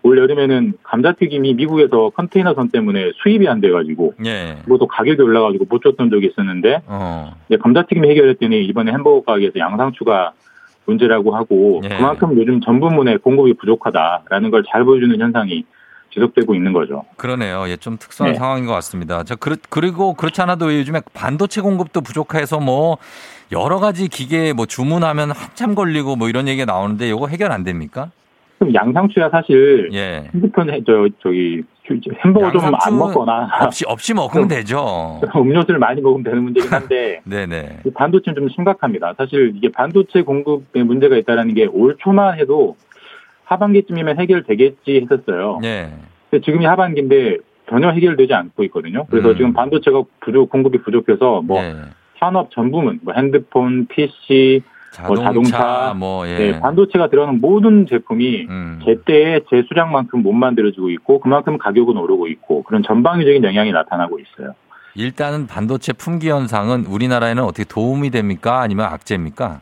[0.03, 4.59] 올 여름에는 감자튀김이 미국에서 컨테이너선 때문에 수입이 안 돼가지고 예.
[4.65, 7.35] 그것도 가격이 올라가지고 못 줬던 적이 있었는데 어.
[7.49, 10.33] 이제 감자튀김 해결했더니 이번에 햄버거 가게에서 양상추가
[10.87, 11.89] 문제라고 하고 예.
[11.89, 15.65] 그만큼 요즘 전 부문에 공급이 부족하다라는 걸 잘 보여주는 현상이
[16.11, 17.05] 지속되고 있는 거죠.
[17.17, 17.69] 그러네요.
[17.69, 18.39] 예, 좀 특수한 네.
[18.39, 19.25] 상황인 것 같습니다.
[19.25, 22.97] 저 그르, 그리고 그렇지 않아도 요즘에 반도체 공급도 부족해서 뭐
[23.53, 28.11] 여러 가지 기계 뭐 주문하면 한참 걸리고 뭐 이런 얘기가 나오는데 이거 해결 안 됩니까?
[28.59, 30.25] 그럼 양상추야 사실 예.
[30.35, 31.63] 핸드폰 해- 저 저기
[32.25, 35.21] 햄버거 좀 안 먹거나 없이 없이 먹으면 되죠.
[35.35, 37.81] 음료수를 많이 먹으면 되는 문제긴 한데 네네.
[37.87, 39.15] 이 반도체는 좀 심각합니다.
[39.17, 42.77] 사실 이게 반도체 공급에 문제가 있다는 게 올 초만 해도
[43.45, 45.61] 하반기쯤이면 해결되겠지 했었어요.
[45.65, 45.91] 예.
[46.31, 47.39] 근데 지금이 하반기인데
[47.71, 49.07] 전혀 해결되지 않고 있거든요.
[49.11, 49.37] 그래서 음.
[49.37, 51.75] 지금 반도체가 부족 공급이 부족해서 뭐 예.
[52.19, 54.73] 산업 전 부문, 뭐 핸드폰, PC, 뭐
[55.03, 56.39] 자동차, 자동차, 뭐 예.
[56.39, 58.81] 네, 반도체가 들어가는 모든 제품이 음.
[58.85, 64.55] 제때에 제 수량만큼 못 만들어지고 있고 그만큼 가격은 오르고 있고 그런 전방위적인 영향이 나타나고 있어요.
[64.95, 68.61] 일단은 반도체 품귀 현상은 우리나라에는 어떻게 도움이 됩니까?
[68.61, 69.61] 아니면 악재입니까?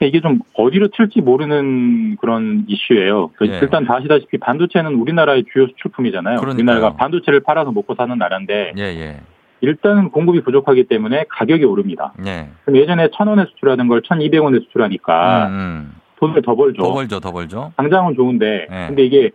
[0.00, 3.30] 이게 좀 어디로 튈지 모르는 그런 이슈예요.
[3.36, 3.58] 그 예.
[3.60, 6.38] 일단 다 아시다시피 반도체는 우리나라의 주요 수출품이잖아요.
[6.38, 6.54] 그러니까요.
[6.54, 9.20] 우리나라가 반도체를 팔아서 먹고 사는 나라인데 예, 예.
[9.60, 12.12] 일단은 공급이 부족하기 때문에 가격이 오릅니다.
[12.26, 12.48] 예.
[12.64, 15.94] 그럼 예전에 1,000원에 수출하던 걸 1,200원에 수출하니까 음, 음.
[16.16, 16.82] 돈을 더 벌죠.
[16.82, 17.72] 더 벌죠, 더 벌죠.
[17.76, 18.86] 당장은 좋은데 예.
[18.88, 19.30] 근데 이게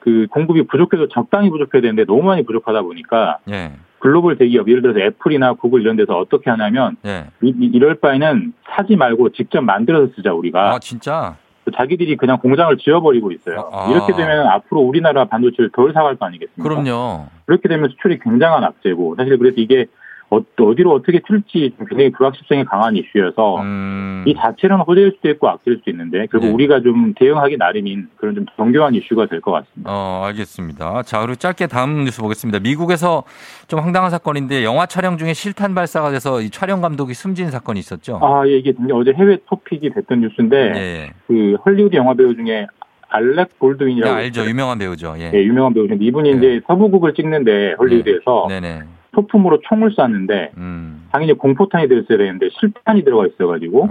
[0.00, 3.72] 그 공급이 부족해도 적당히 부족해야 되는데 너무 많이 부족하다 보니까 예.
[3.98, 7.26] 글로벌 대기업 예를 들어서 애플이나 구글 이런 데서 어떻게 하냐면 예.
[7.42, 11.36] 이, 럴 바에는 사지 말고 직접 만들어서 쓰자 우리가 아, 진짜?
[11.72, 13.70] 자기들이 그냥 공장을 지어버리고 있어요.
[13.72, 13.90] 아.
[13.90, 16.62] 이렇게 되면 앞으로 우리나라 반도체를 덜 사갈 거 아니겠습니까?
[16.62, 17.26] 그럼요.
[17.46, 19.86] 그렇게 되면 수출이 굉장한 악재고 사실 그래서 이게
[20.28, 20.40] 어,
[20.76, 24.24] 디로 어떻게 튈지 좀 굉장히 불확실성이 강한 이슈여서 음.
[24.26, 26.52] 이 자체는 호재일 수도 있고 악재일 수도 있는데 결국 네.
[26.52, 29.88] 우리가 좀 대응하기 나름인 그런 좀 정교한 이슈가 될 것 같습니다.
[29.92, 31.02] 어, 알겠습니다.
[31.04, 32.58] 자, 그리고 짧게 다음 뉴스 보겠습니다.
[32.58, 33.22] 미국에서
[33.68, 38.18] 좀 황당한 사건인데 영화 촬영 중에 실탄 발사가 돼서 이 촬영 감독이 숨진 사건이 있었죠.
[38.20, 41.10] 아, 예, 이게 어제 해외 토픽이 됐던 뉴스인데 예.
[41.28, 42.66] 그 헐리우드 영화 배우 중에
[43.08, 44.44] 알렉 예, 볼드윈이라고 알죠.
[44.46, 45.14] 유명한 배우죠.
[45.18, 45.30] 예.
[45.32, 48.80] 예, 유명한 배우인데 이분이 이제 서부극을 찍는데 헐리우드에서 네네.
[49.16, 51.08] 소품으로 총을 쐈는데 음.
[51.10, 53.88] 당연히 공포탄이 들었어야 되는데 실탄이 들어가 있어가지고.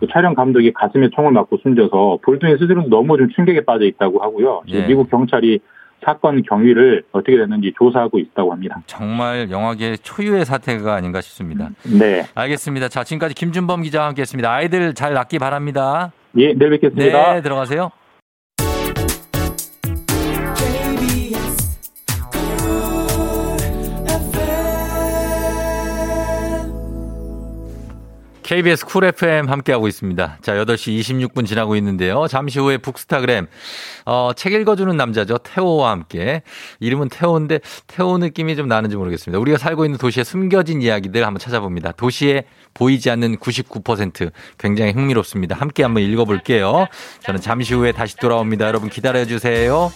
[0.00, 4.62] 그 촬영 감독이 가슴에 총을 맞고 숨져서 볼드윈 스스로도 너무 좀 충격에 빠져 있다고 하고요.
[4.68, 4.86] 예.
[4.86, 5.60] 미국 경찰이
[6.04, 8.80] 사건 경위를 어떻게 됐는지 조사하고 있다고 합니다.
[8.86, 11.70] 정말 영화계 초유의 사태가 아닌가 싶습니다.
[11.98, 12.24] 네.
[12.34, 12.88] 알겠습니다.
[12.88, 14.50] 자, 지금까지 김준범 기자와 함께 했습니다.
[14.52, 16.12] 아이들 잘 낳기 바랍니다.
[16.36, 17.34] 예, 내일 뵙겠습니다.
[17.34, 17.90] 네, 들어가세요.
[28.50, 30.38] KBS 쿨 FM 함께하고 있습니다.
[30.42, 32.26] 자, 8시 26분 지나고 있는데요.
[32.26, 33.46] 잠시 후에 북스타그램,
[34.06, 35.38] 어, 책 읽어주는 남자죠.
[35.38, 36.42] 태호와 함께.
[36.80, 39.38] 이름은 태호인데, 태호 느낌이 좀 나는지 모르겠습니다.
[39.38, 41.92] 우리가 살고 있는 도시의 숨겨진 이야기들 한번 찾아봅니다.
[41.92, 42.42] 도시에
[42.74, 45.54] 보이지 않는 99% 굉장히 흥미롭습니다.
[45.54, 46.88] 함께 한번 읽어볼게요.
[47.20, 48.66] 저는 잠시 후에 다시 돌아옵니다.
[48.66, 49.92] 여러분 기다려주세요.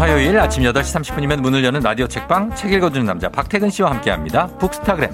[0.00, 4.46] 화요일 아침 8시 30분이면 문을 여는 라디오 책방 책 읽어주는 남자 박태근 씨와 함께합니다.
[4.56, 5.10] 북스타그램.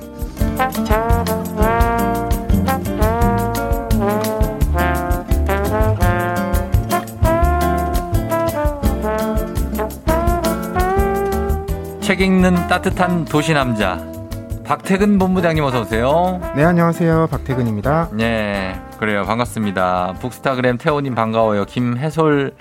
[12.01, 13.99] 책 읽는 따뜻한 도시 남자
[14.62, 16.41] 박태근 본부장님 어서 오세요.
[16.55, 17.26] 네, 안녕하세요.
[17.32, 18.11] 박태근입니다.
[18.12, 19.24] 네, 그래요.
[19.24, 20.14] 반갑습니다.
[20.20, 21.64] 북스타그램 태호님 반가워요.
[21.64, 22.55] 김해솔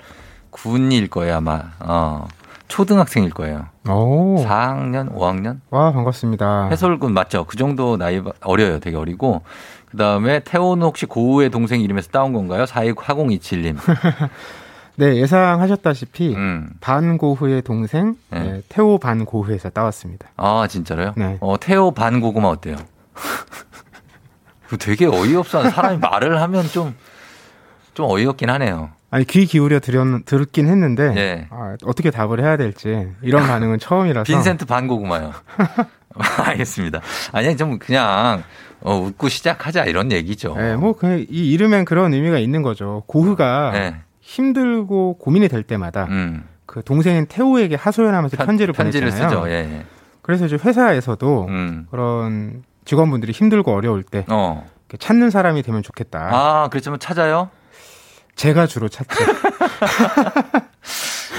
[0.56, 1.60] 군일 거예요, 아마.
[1.80, 2.26] 어,
[2.68, 3.66] 초등학생일 거예요.
[3.88, 4.42] 오.
[4.44, 5.60] 4학년, 5학년?
[5.70, 6.68] 와, 반갑습니다.
[6.70, 7.44] 해솔군 맞죠?
[7.44, 8.80] 그 정도 나이 어려요.
[8.80, 9.42] 되게 어리고.
[9.90, 12.64] 그 다음에 태호는 혹시 고우의 동생 이름에서 따온 건가요?
[12.64, 13.76] 42027님.
[14.96, 16.70] 네, 예상하셨다시피 음.
[16.80, 18.40] 반고흐의 동생 네.
[18.40, 20.28] 네, 태호 반고흐에서 따왔습니다.
[20.38, 21.12] 아, 진짜로요?
[21.16, 21.36] 네.
[21.40, 22.76] 어, 태호 반고구마 어때요?
[24.64, 26.96] 그거 되게 어이없어 하는 사람이 말을 하면 좀,
[27.92, 28.90] 좀 어이없긴 하네요.
[29.16, 31.46] 아니 귀 기울여 들었, 들었긴 했는데 예.
[31.48, 35.32] 아, 어떻게 답을 해야 될지 이런 반응은 처음이라서 빈센트 반고구마요.
[36.44, 37.00] 알겠습니다.
[37.32, 38.42] 아니, 좀 그냥,
[38.82, 40.54] 어, 웃고 시작하자 이런 얘기죠.
[40.56, 43.04] 네, 뭐 그냥 이 이름엔 그런 의미가 있는 거죠.
[43.06, 43.96] 고흐가 네.
[44.20, 46.44] 힘들고 고민이 될 때마다 음.
[46.66, 49.40] 그 동생인 태호에게 하소연하면서 편 지를 편지를 보냈잖아요.
[49.40, 49.50] 쓰죠.
[49.50, 49.86] 예, 예.
[50.20, 51.86] 그래서 이제 회사에서도 음.
[51.90, 54.66] 그런 직원분들이 힘들고 어려울 때 어.
[54.98, 56.28] 찾는 사람이 되면 좋겠다.
[56.32, 57.48] 아, 그렇지만 찾아요?
[58.36, 59.14] 제가 주로 찾죠.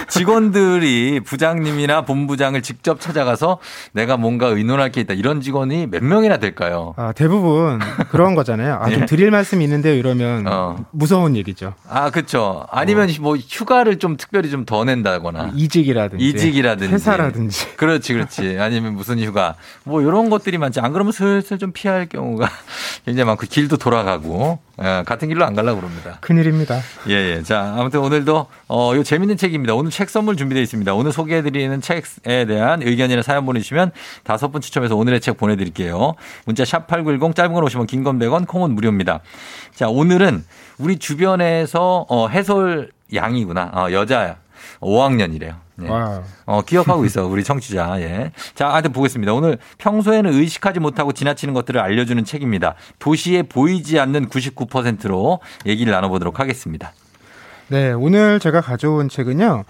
[0.10, 3.60] 직원들이 부장님이나 본부장을 직접 찾아가서
[3.94, 5.14] 내가 뭔가 의논할 게 있다.
[5.14, 6.94] 이런 직원이 몇 명이나 될까요?
[6.98, 7.80] 아, 대부분
[8.10, 8.76] 그런 거잖아요.
[8.82, 9.06] 아, 좀 예.
[9.06, 9.94] 드릴 말씀이 있는데요.
[9.96, 10.86] 이러면 어.
[10.92, 11.74] 무서운 얘기죠.
[11.90, 12.66] 아, 그쵸.
[12.72, 15.52] 아니면 뭐 휴가를 좀 특별히 좀 더 낸다거나.
[15.56, 16.26] 이직이라든지.
[16.26, 16.94] 이직이라든지.
[16.94, 17.78] 회사라든지.
[17.78, 18.58] 그렇지, 그렇지.
[18.60, 19.56] 아니면 무슨 휴가.
[19.86, 20.82] 뭐 이런 것들이 많지.
[20.82, 22.50] 안 그러면 슬슬 좀 피할 경우가
[23.06, 26.18] 굉장히 많고 길도 돌아가고 예, 같은 길로 안 가려고 그럽니다.
[26.20, 26.80] 큰일입니다.
[27.08, 27.44] 예, 예.
[27.44, 29.74] 자, 아무튼 오늘도 어, 요 재밌는 책입니다.
[29.74, 30.94] 오늘 책 선물 준비되어 있습니다.
[30.94, 33.92] 오늘 소개해드리는 책에 대한 의견이나 사연 보내주시면
[34.24, 36.14] 다섯 분 추첨해서 오늘의 책 보내드릴게요.
[36.46, 39.22] 문자 샵 8910 짧은 건 오시면 긴 건 100원, 콩은 무료입니다.
[39.74, 40.44] 자, 오늘은
[40.78, 43.72] 우리 주변에서 어, 해솔 양이구나.
[43.74, 44.38] 어, 여자
[44.80, 45.56] 5학년이래요.
[45.84, 45.88] 예.
[46.46, 48.02] 어, 기억하고 있어, 우리 청취자.
[48.02, 48.32] 예.
[48.56, 49.32] 자, 하여튼 보겠습니다.
[49.34, 52.76] 오늘 평소에는 의식하지 못하고 지나치는 것들을 알려주는 책입니다.
[53.00, 56.94] 도시에 보이지 않는 99%로 얘기를 나눠보도록 하겠습니다.
[57.70, 59.66] 네, 오늘 제가 가져온 책은요.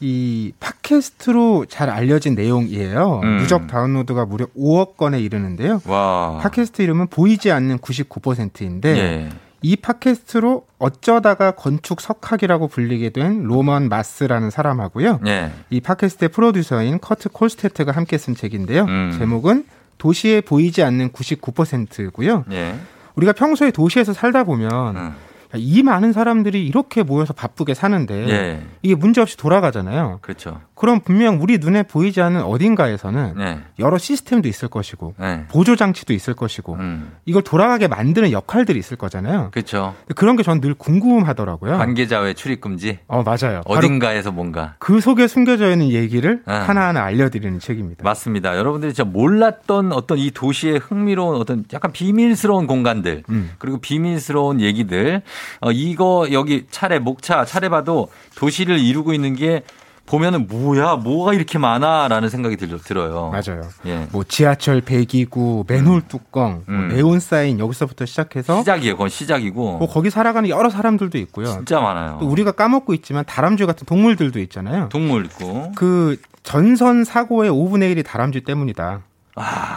[0.00, 3.20] 이 팟캐스트로 잘 알려진 내용이에요.
[3.22, 3.38] 음.
[3.38, 5.80] 누적 다운로드가 무려 5억 건에 이르는데요.
[5.86, 6.38] 와.
[6.42, 9.28] 팟캐스트 이름은 보이지 않는 99%인데 예.
[9.62, 15.20] 이 팟캐스트로 어쩌다가 건축 석학이라고 불리게 된 로먼 마스라는 사람하고요.
[15.26, 15.50] 예.
[15.70, 18.84] 이 팟캐스트의 프로듀서인 커트 콜스테트가 함께 쓴 책인데요.
[18.84, 19.16] 음.
[19.18, 19.64] 제목은
[19.96, 22.44] 도시에 보이지 않는 99%고요.
[22.52, 22.74] 예.
[23.14, 25.14] 우리가 평소에 도시에서 살다 보면 음.
[25.54, 28.62] 이 많은 사람들이 이렇게 모여서 바쁘게 사는데 예.
[28.82, 30.18] 이게 문제 없이 돌아가잖아요.
[30.22, 30.60] 그렇죠.
[30.76, 33.58] 그럼 분명 우리 눈에 보이지 않는 어딘가에서는 네.
[33.78, 35.44] 여러 시스템도 있을 것이고 네.
[35.48, 37.12] 보조 장치도 있을 것이고 음.
[37.24, 39.48] 이걸 돌아가게 만드는 역할들이 있을 거잖아요.
[39.52, 39.94] 그렇죠.
[40.14, 41.78] 그런 게 전 늘 궁금하더라고요.
[41.78, 42.98] 관계자의 출입 금지.
[43.08, 43.62] 어 맞아요.
[43.64, 44.74] 어딘가에서 뭔가.
[44.78, 46.54] 그 속에 숨겨져 있는 얘기를 아.
[46.56, 48.04] 하나하나 알려드리는 책입니다.
[48.04, 48.56] 맞습니다.
[48.56, 53.50] 여러분들이 진짜 몰랐던 어떤 이 도시의 흥미로운 어떤 약간 비밀스러운 공간들 음.
[53.58, 55.22] 그리고 비밀스러운 얘기들
[55.60, 59.62] 어, 이거 여기 차례 목차 차례 봐도 도시를 이루고 있는 게
[60.06, 63.30] 보면은 뭐야 뭐가 이렇게 많아라는 생각이 들, 들어요.
[63.30, 63.68] 맞아요.
[63.86, 64.06] 예.
[64.12, 66.88] 뭐 지하철 배기구, 맨홀 뚜껑, 뭐 음.
[66.88, 68.94] 네온 사인 여기서부터 시작해서 시작이에요.
[68.94, 71.46] 그건 시작이고 뭐 거기 살아가는 여러 사람들도 있고요.
[71.46, 72.18] 진짜 많아요.
[72.20, 74.88] 또 우리가 까먹고 있지만 다람쥐 같은 동물들도 있잖아요.
[74.90, 79.02] 동물 있고 그 전선 사고의 5분의 1이 다람쥐 때문이다.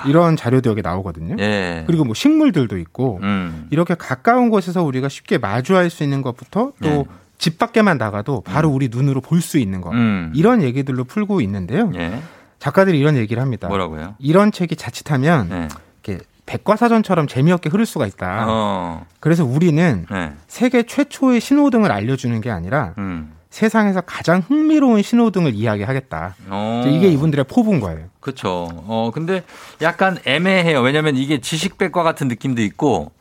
[0.07, 1.35] 이런 자료도 여기 나오거든요.
[1.37, 1.43] 아.
[1.43, 1.83] 예.
[1.85, 3.67] 그리고 뭐 식물들도 있고 음.
[3.71, 7.05] 이렇게 가까운 곳에서 우리가 쉽게 마주할 수 있는 것부터 또 예.
[7.39, 10.31] 집 밖에만 나가도 바로 우리 눈으로 볼 수 있는 것 음.
[10.35, 11.91] 이런 얘기들로 풀고 있는데요.
[11.95, 12.21] 예.
[12.59, 13.67] 작가들이 이런 얘기를 합니다.
[13.69, 14.15] 뭐라고요?
[14.19, 15.67] 이런 책이 자칫하면 예.
[16.03, 18.45] 이렇게 백과사전처럼 재미없게 흐를 수가 있다.
[18.47, 19.05] 어.
[19.19, 20.33] 그래서 우리는 네.
[20.47, 23.33] 세계 최초의 신호등을 알려주는 게 아니라 음.
[23.49, 26.35] 세상에서 가장 흥미로운 신호등을 이야기하겠다.
[26.49, 26.83] 어.
[26.87, 28.07] 이게 이분들의 포부인 거예요.
[28.19, 28.67] 그렇죠.
[28.85, 29.43] 어 근데
[29.81, 30.81] 약간 애매해요.
[30.81, 33.11] 왜냐면 이게 지식 백과 같은 느낌도 있고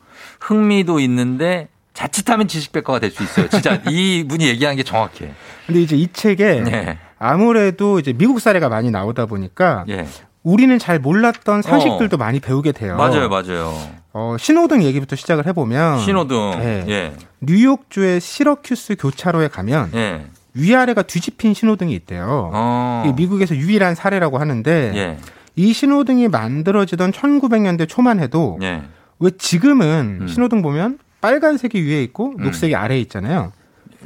[0.41, 3.47] 흥미도 있는데 자칫하면 지식백과가 될 수 있어요.
[3.49, 5.31] 진짜 이 분이 얘기한 게 정확해.
[5.65, 6.97] 근데 이제 이 책에 네.
[7.17, 10.07] 아무래도 이제 미국 사례가 많이 나오다 보니까 예.
[10.43, 12.95] 우리는 잘 몰랐던 상식들도 많이 배우게 돼요.
[12.95, 13.73] 맞아요, 맞아요.
[14.13, 16.51] 어, 신호등 얘기부터 시작을 해보면 신호등.
[16.59, 16.85] 네.
[16.87, 17.13] 예.
[17.41, 20.25] 뉴욕주의 시러큐스 교차로에 가면 예.
[20.53, 22.49] 위아래가 뒤집힌 신호등이 있대요.
[22.53, 23.13] 어.
[23.17, 25.17] 미국에서 유일한 사례라고 하는데 예.
[25.55, 28.83] 이 신호등이 만들어지던 1900년대 초만 해도 예.
[29.19, 30.27] 왜 지금은 음.
[30.27, 33.51] 신호등 보면 빨간색이 위에 있고 녹색이 아래에 있잖아요.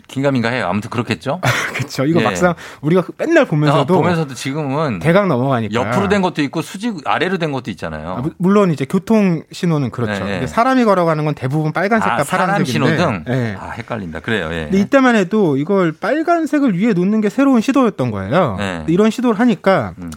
[0.08, 0.68] 긴가민가 해요.
[0.68, 1.40] 아무튼 그렇겠죠.
[1.76, 2.06] 그렇죠.
[2.06, 2.24] 이거 예.
[2.24, 7.38] 막상 우리가 맨날 보면서도 어, 보면서도 지금은 대강 넘어가니까 옆으로 된 것도 있고 수직 아래로
[7.38, 8.10] 된 것도 있잖아요.
[8.10, 10.14] 아, 무- 물론 이제 교통 신호는 그렇죠.
[10.14, 10.32] 네, 네.
[10.34, 12.98] 근데 사람이 걸어가는 건 대부분 빨간색과 아, 사람 파란색인데.
[12.98, 13.24] 신호등.
[13.30, 13.56] 예.
[13.60, 14.20] 아 헷갈린다.
[14.22, 14.50] 그래요.
[14.52, 14.64] 예.
[14.64, 18.56] 근데 이때만 해도 이걸 빨간색을 위에 놓는 게 새로운 시도였던 거예요.
[18.58, 18.84] 네.
[18.88, 20.12] 이런 시도를 하니까 음.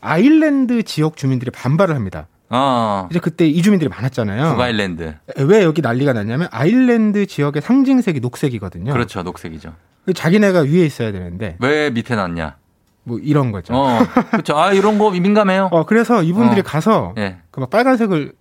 [0.00, 2.26] 아일랜드 지역 주민들이 반발을 합니다.
[2.50, 3.08] 어.
[3.10, 4.52] 이제 그때 이주민들이 많았잖아요.
[4.52, 5.14] 북아일랜드.
[5.38, 8.92] 왜 여기 난리가 났냐면 아일랜드 지역의 상징색이 녹색이거든요.
[8.92, 9.22] 그렇죠.
[9.22, 9.74] 녹색이죠.
[10.14, 12.56] 자기네가 위에 있어야 되는데 왜 밑에 놨냐?
[13.04, 13.74] 뭐 이런 거죠.
[13.74, 13.98] 어.
[14.30, 14.56] 그렇죠.
[14.56, 15.68] 아 이런 거 민감해요.
[15.72, 16.62] 어, 그래서 이분들이 어.
[16.64, 17.38] 가서 예.
[17.50, 18.32] 그막 빨간색을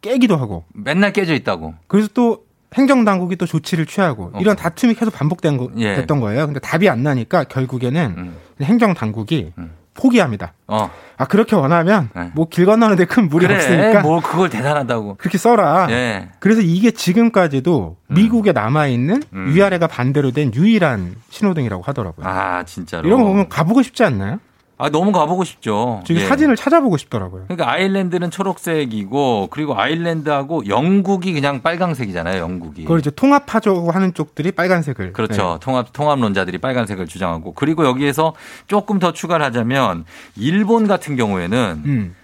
[0.00, 1.74] 깨기도 하고 맨날 깨져 있다고.
[1.86, 2.44] 그래서 또
[2.74, 4.38] 행정 당국이 또 조치를 취하고 어.
[4.40, 5.94] 이런 다툼이 계속 반복된 거, 예.
[5.96, 6.46] 됐던 거예요.
[6.46, 8.36] 근데 답이 안 나니까 결국에는 음.
[8.62, 9.52] 행정 당국이
[9.96, 10.52] 포기합니다.
[10.66, 10.90] 어.
[11.18, 12.30] 아 그렇게 원하면 네.
[12.34, 13.56] 뭐길 건너는데 큰 무리 그래.
[13.56, 15.16] 없으니까 뭐 그걸 대단하다고.
[15.16, 15.86] 그렇게 써라.
[15.90, 16.28] 예.
[16.40, 19.52] 그래서 이게 지금까지도 미국에 남아 있는 음.
[19.54, 22.26] 위아래가 반대로 된 유일한 신호등이라고 하더라고요.
[22.26, 23.06] 아 진짜로.
[23.08, 24.38] 이런 거 보면 가보고 싶지 않나요?
[24.78, 26.02] 아 너무 가보고 싶죠.
[26.04, 26.26] 지금 예.
[26.26, 27.44] 사진을 찾아보고 싶더라고요.
[27.48, 32.40] 그러니까 아일랜드는 초록색이고 그리고 아일랜드하고 영국이 그냥 빨강색이잖아요.
[32.40, 32.82] 영국이.
[32.82, 35.14] 그걸 이제 통합하자고 하는 쪽들이 빨간색을.
[35.14, 35.54] 그렇죠.
[35.54, 35.58] 네.
[35.60, 38.34] 통합 통합론자들이 빨간색을 주장하고 그리고 여기에서
[38.66, 40.04] 조금 더 추가를 하자면
[40.36, 42.14] 일본 같은 경우에는 음.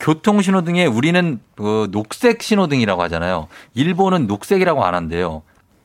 [0.00, 3.48] 교통 신호등에 우리는 그 녹색 신호등이라고 하잖아요.
[3.74, 5.42] 일본은 녹색이라고 안 한대요.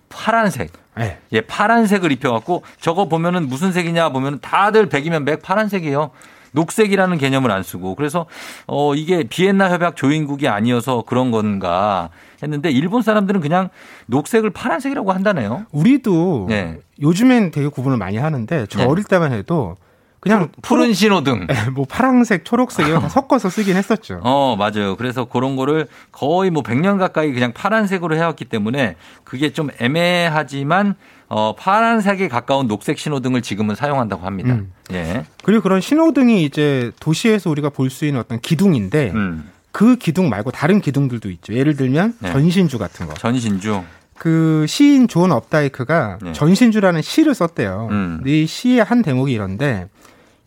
[0.09, 0.71] 파란색.
[0.95, 1.19] 네.
[1.31, 6.11] 예, 파란색을 입혀갖고 저거 보면은 무슨 색이냐 보면은 다들 백이면 백 파란색이에요.
[6.51, 8.25] 녹색이라는 개념을 안 쓰고 그래서
[8.65, 12.09] 어 이게 비엔나 협약 조인국이 아니어서 그런 건가
[12.41, 13.69] 했는데 일본 사람들은 그냥
[14.07, 15.65] 녹색을 파란색이라고 한다네요.
[15.71, 16.79] 우리도 네.
[17.01, 18.85] 요즘엔 되게 구분을 많이 하는데 저 네.
[18.85, 19.75] 어릴 때만 해도
[20.27, 21.47] 그냥 푸른 신호등.
[21.47, 24.19] 초록- 뭐 파랑색, 초록색 이런 거 섞어서 쓰긴 했었죠.
[24.23, 24.95] 어, 맞아요.
[24.97, 30.95] 그래서 그런 거를 거의 뭐 100년 가까이 그냥 파란색으로 해왔기 때문에 그게 좀 애매하지만
[31.29, 34.53] 어, 파란색에 가까운 녹색 신호등을 지금은 사용한다고 합니다.
[34.53, 34.71] 음.
[34.93, 35.25] 예.
[35.43, 39.49] 그리고 그런 신호등이 이제 도시에서 우리가 볼 수 있는 어떤 기둥인데 음.
[39.73, 41.53] 그 기둥 말고 다른 기둥들도 있죠.
[41.53, 42.31] 예를 들면 네.
[42.31, 43.13] 전신주 같은 거.
[43.15, 43.83] 전신주.
[44.17, 46.33] 그 시인 존 업다이크가 네.
[46.33, 47.87] 전신주라는 시를 썼대요.
[47.91, 48.15] 음.
[48.17, 49.87] 근데 이 시의 한 대목이 이런데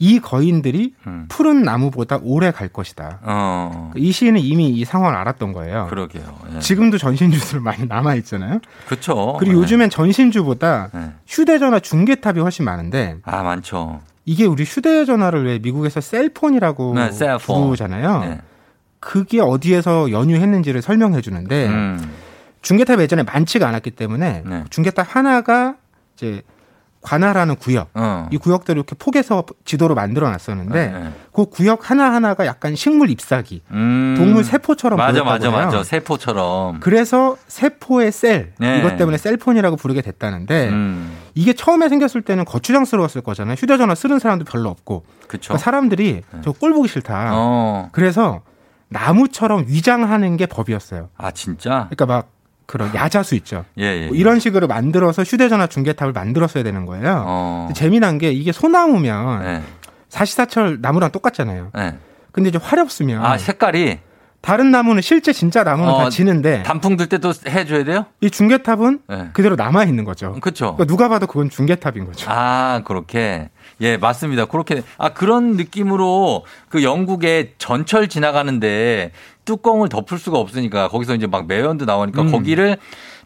[0.03, 1.26] 이 거인들이 음.
[1.28, 3.20] 푸른 나무보다 오래 갈 것이다.
[3.22, 3.92] 어.
[3.94, 5.88] 이 시인은 이미 이 상황을 알았던 거예요.
[5.90, 6.22] 그러게요.
[6.55, 6.59] 예.
[6.59, 8.61] 지금도 전신주들 많이 남아 있잖아요.
[8.86, 9.36] 그렇죠.
[9.38, 9.61] 그리고 예.
[9.61, 11.12] 요즘엔 전신주보다 네.
[11.26, 14.01] 휴대전화 중계탑이 훨씬 많은데 아, 많죠.
[14.24, 17.64] 이게 우리 휴대전화를 왜 미국에서 셀폰이라고 네, 셀폰.
[17.64, 18.20] 부르잖아요.
[18.20, 18.40] 네.
[19.01, 22.11] 그게 어디에서 연유했는지를 설명해 주는데 음.
[22.62, 24.64] 중계탑 예전에 많지가 않았기 때문에 네.
[24.70, 25.76] 중계탑 하나가
[26.16, 26.42] 이제
[27.03, 28.28] 관할하는 구역 어.
[28.30, 31.11] 이 구역들을 이렇게 포개서 지도로 만들어 놨었는데 네.
[31.32, 34.14] 그 구역 하나 하나가 약간 식물 잎사귀 음.
[34.18, 35.51] 동물 세포처럼 맞아, 맞아.
[35.51, 35.82] 맞아.
[35.82, 36.80] 세포처럼.
[36.80, 38.78] 그래서 세포의 셀 네.
[38.78, 41.16] 이것 때문에 셀폰이라고 부르게 됐다는데 음.
[41.34, 43.55] 이게 처음에 생겼을 때는 거추장스러웠을 거잖아요.
[43.55, 45.48] 휴대전화 쓰는 사람도 별로 없고 그쵸.
[45.48, 47.30] 그러니까 사람들이 저꼴 보기 싫다.
[47.32, 47.88] 어.
[47.92, 48.42] 그래서
[48.88, 51.09] 나무처럼 위장하는 게 법이었어요.
[51.16, 51.88] 아, 진짜?
[51.90, 52.28] 그러니까 막
[52.70, 53.64] 그런 야자수 있죠.
[53.78, 54.06] 예, 예.
[54.06, 57.24] 뭐 이런 식으로 만들어서 휴대전화 중계탑을 만들었어야 되는 거예요.
[57.26, 57.68] 어.
[57.74, 59.62] 재미난 게 이게 소나무면 네.
[60.08, 61.72] 사시사철 나무랑 똑같잖아요.
[61.74, 61.98] 네.
[62.30, 63.98] 근데 이제 화렵으면 아, 색깔이
[64.40, 68.06] 다른 나무는 실제 진짜 나무는 어, 다 지는데 단풍 들 때도 해줘야 돼요?
[68.20, 69.30] 이 중계탑은 네.
[69.32, 70.34] 그대로 남아 있는 거죠.
[70.40, 70.76] 그렇죠.
[70.76, 72.30] 그러니까 누가 봐도 그건 중계탑인 거죠.
[72.30, 73.50] 아, 그렇게.
[73.80, 74.44] 예, 맞습니다.
[74.44, 74.82] 그렇게.
[74.96, 79.10] 아, 그런 느낌으로 그 영국에 전철 지나가는데
[79.51, 82.30] 뚜껑을 덮을 수가 없으니까 거기서 이제 막 매연도 나오니까 음.
[82.30, 82.76] 거기를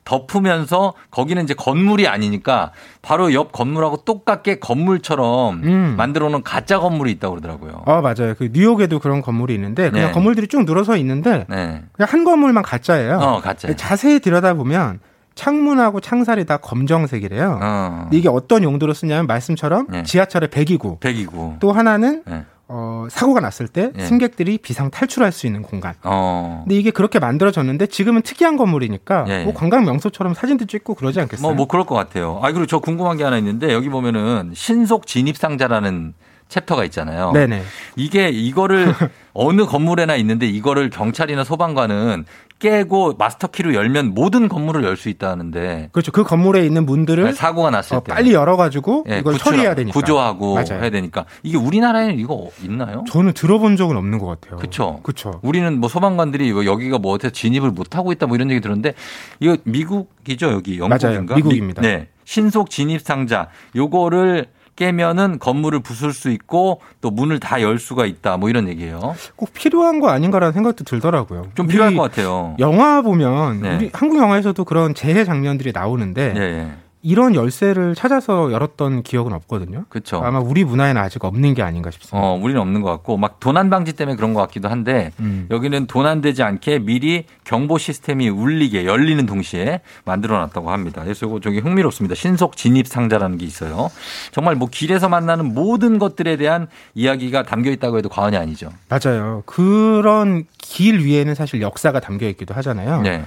[0.05, 2.73] 덮으면서 거기는 이제 건물이 아니니까
[3.03, 5.95] 바로 옆 건물하고 똑같게 건물처럼 음.
[5.99, 7.83] 만들어 놓은 가짜 건물이 있다고 그러더라고요.
[7.87, 8.35] 아 맞아요.
[8.39, 10.13] 그 뉴욕에도 그런 건물이 있는데 그냥 네.
[10.13, 11.83] 건물들이 쭉 늘어서 있는데 네.
[11.93, 13.19] 그냥 한 건물만 가짜예요.
[13.19, 13.75] 어, 가짜.
[13.77, 15.01] 자세히 들여다보면
[15.35, 17.59] 창문하고 창살이 다 검정색이래요.
[17.61, 18.09] 어.
[18.13, 20.03] 이게 어떤 용도로 쓰냐면 말씀처럼 네.
[20.05, 20.99] 지하철의 배기구.
[21.01, 21.57] 백이고.
[21.61, 22.45] 또 하나는 네.
[22.67, 24.07] 어, 사고가 났을 때 네.
[24.07, 25.95] 승객들이 비상 탈출할 수 있는 공간.
[26.03, 26.63] 어.
[26.65, 29.45] 근데 이게 그렇게 만들어졌는데 지금은 특이한 건물이니까 예, 예.
[29.45, 31.47] 뭐 관광 명소처럼 사진도 찍고 그러지 않겠어요?
[31.47, 32.41] 뭐, 뭐 그럴 것 같아요.
[32.43, 36.15] 아, 그리고 저 궁금한 게 하나 있는데 여기 보면은 신속 진입 상자라는
[36.49, 37.33] 챕터가 있잖아요.
[37.33, 37.63] 네네.
[37.97, 38.95] 이게 이거를
[39.35, 42.25] 어느 건물에나 있는데 이거를 경찰이나 소방관은
[42.69, 46.13] 깨고 마스터키로 열면 모든 건물을 열 수 있다는데 그렇죠.
[46.13, 49.93] 그 건물에 있는 문들을 사고가 났을 어, 때 빨리 열어가지고 예, 이걸 처리해야 되니까.
[50.01, 50.81] 구조하고 맞아요.
[50.81, 53.03] 해야 되니까 이게 우리나라에는 이거 있나요?
[53.11, 54.57] 저는 들어본 적은 없는 것 같아요.
[54.57, 55.01] 그렇죠.
[55.03, 55.41] 그렇죠.
[55.43, 58.95] 우리는 뭐 소방관들이 여기가 뭐 어떻게 진입을 못 하고 있다 뭐 이런 얘기 들었는데
[59.41, 61.09] 이거 미국이죠 여기 영국인가?
[61.09, 61.23] 맞아요.
[61.37, 61.83] 미국입니다.
[61.83, 62.09] 미- 네.
[62.25, 64.47] 신속 진입 상자 요거를
[64.77, 69.15] 깨면은 건물을 부술 수 있고 또 문을 다 열 수가 있다 뭐 이런 얘기예요.
[69.37, 71.47] 꼭 필요한 거 아닌가라는 생각도 들더라고요.
[71.55, 72.57] 좀 필요할 것 같아요.
[72.59, 73.77] 영화 보면 네.
[73.77, 76.73] 우리 한국 영화에서도 그런 재해 장면들이 나오는데 예, 예.
[77.05, 79.85] 이런 열쇠를 찾아서 열었던 기억은 없거든요.
[79.91, 80.23] 그렇죠.
[80.25, 82.19] 아마 우리 문화에는 아직 없는 게 아닌가 싶습니다.
[82.19, 85.47] 어, 우리는 없는 것 같고 막 도난 방지 때문에 그런 것 같기도 한데 음.
[85.51, 91.03] 여기는 도난되지 않게 미리 경보 시스템이 울리게 열리는 동시에 만들어 놨다고 합니다.
[91.05, 92.15] 그래서 이거 저기 흥미롭습니다.
[92.15, 93.91] 신속 진입 상자라는 게 있어요.
[94.33, 98.71] 정말 뭐 길에서 만나는 모든 것들에 대한 이야기가 담겨 있다고 해도 과언이 아니죠.
[98.89, 99.43] 맞아요.
[99.45, 103.03] 그런 길 위에는 사실 역사가 담겨 있기도 하잖아요.
[103.03, 103.23] 네.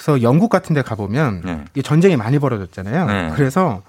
[0.00, 1.64] 그래서 영국 같은 데 가보면 네.
[1.74, 3.04] 이게 전쟁이 많이 벌어졌잖아요.
[3.06, 3.30] 네.
[3.34, 3.82] 그래서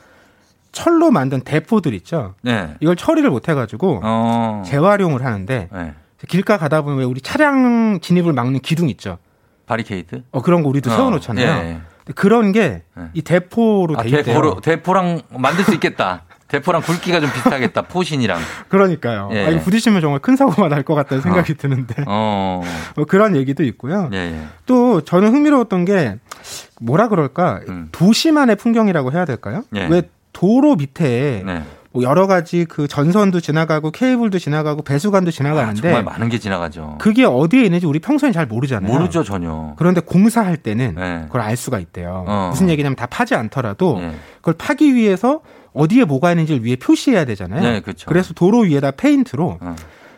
[0.74, 2.36] 철로 만든 대포들 있죠.
[2.42, 2.76] 네.
[2.82, 4.62] 이걸 처리를 못 해가지고 어.
[4.66, 5.94] 재활용을 하는데 네.
[6.28, 9.20] 길가 가다 보면 왜 우리 차량 진입을 막는 기둥 있죠.
[9.68, 10.24] 바리케이트?
[10.32, 11.48] 어 그런 거 우리도 어, 세워놓잖아요.
[11.48, 11.82] 예.
[12.04, 12.84] 근데 그런 게
[13.14, 14.24] 이 대포로 아, 돼 있대요.
[14.24, 16.24] 대포로, 대포랑 만들 수 있겠다.
[16.52, 17.84] 대포랑 굵기가 좀 비슷하겠다.
[17.84, 18.40] 포신이랑.
[18.68, 19.30] 그러니까요.
[19.32, 19.46] 예.
[19.46, 22.62] 아, 이거 부딪히면 정말 큰 사고가 날 것 같다는 생각이 드는데 어.
[22.98, 24.10] 뭐 그런 얘기도 있고요.
[24.14, 24.42] 예, 예.
[24.66, 26.18] 또 저는 흥미로웠던 게
[26.82, 29.64] 뭐라 그럴까 도시만의 풍경이라고 해야 될까요?
[29.70, 29.78] 음.
[29.78, 29.88] 예.
[29.88, 31.64] 왜 도로 밑에 네.
[31.94, 36.98] 뭐 여러 가지 그 전선도 지나가고 케이블도 지나가고 배수관도 지나가는데 아, 정말 많은 게 지나가죠.
[37.00, 38.92] 그게 어디에 있는지 우리 평소엔 잘 모르잖아요.
[38.92, 39.74] 모르죠, 전혀.
[39.78, 41.22] 그런데 공사할 때는 네.
[41.26, 42.24] 그걸 알 수가 있대요.
[42.28, 42.48] 어.
[42.52, 44.14] 무슨 얘기냐면 다 파지 않더라도 네.
[44.38, 45.42] 그걸 파기 위해서
[45.74, 47.62] 어디에 뭐가 있는지를 위에 표시해야 되잖아요.
[47.62, 48.12] 네, 그렇죠.
[48.14, 49.60] 그래서 도로 위에다 페인트로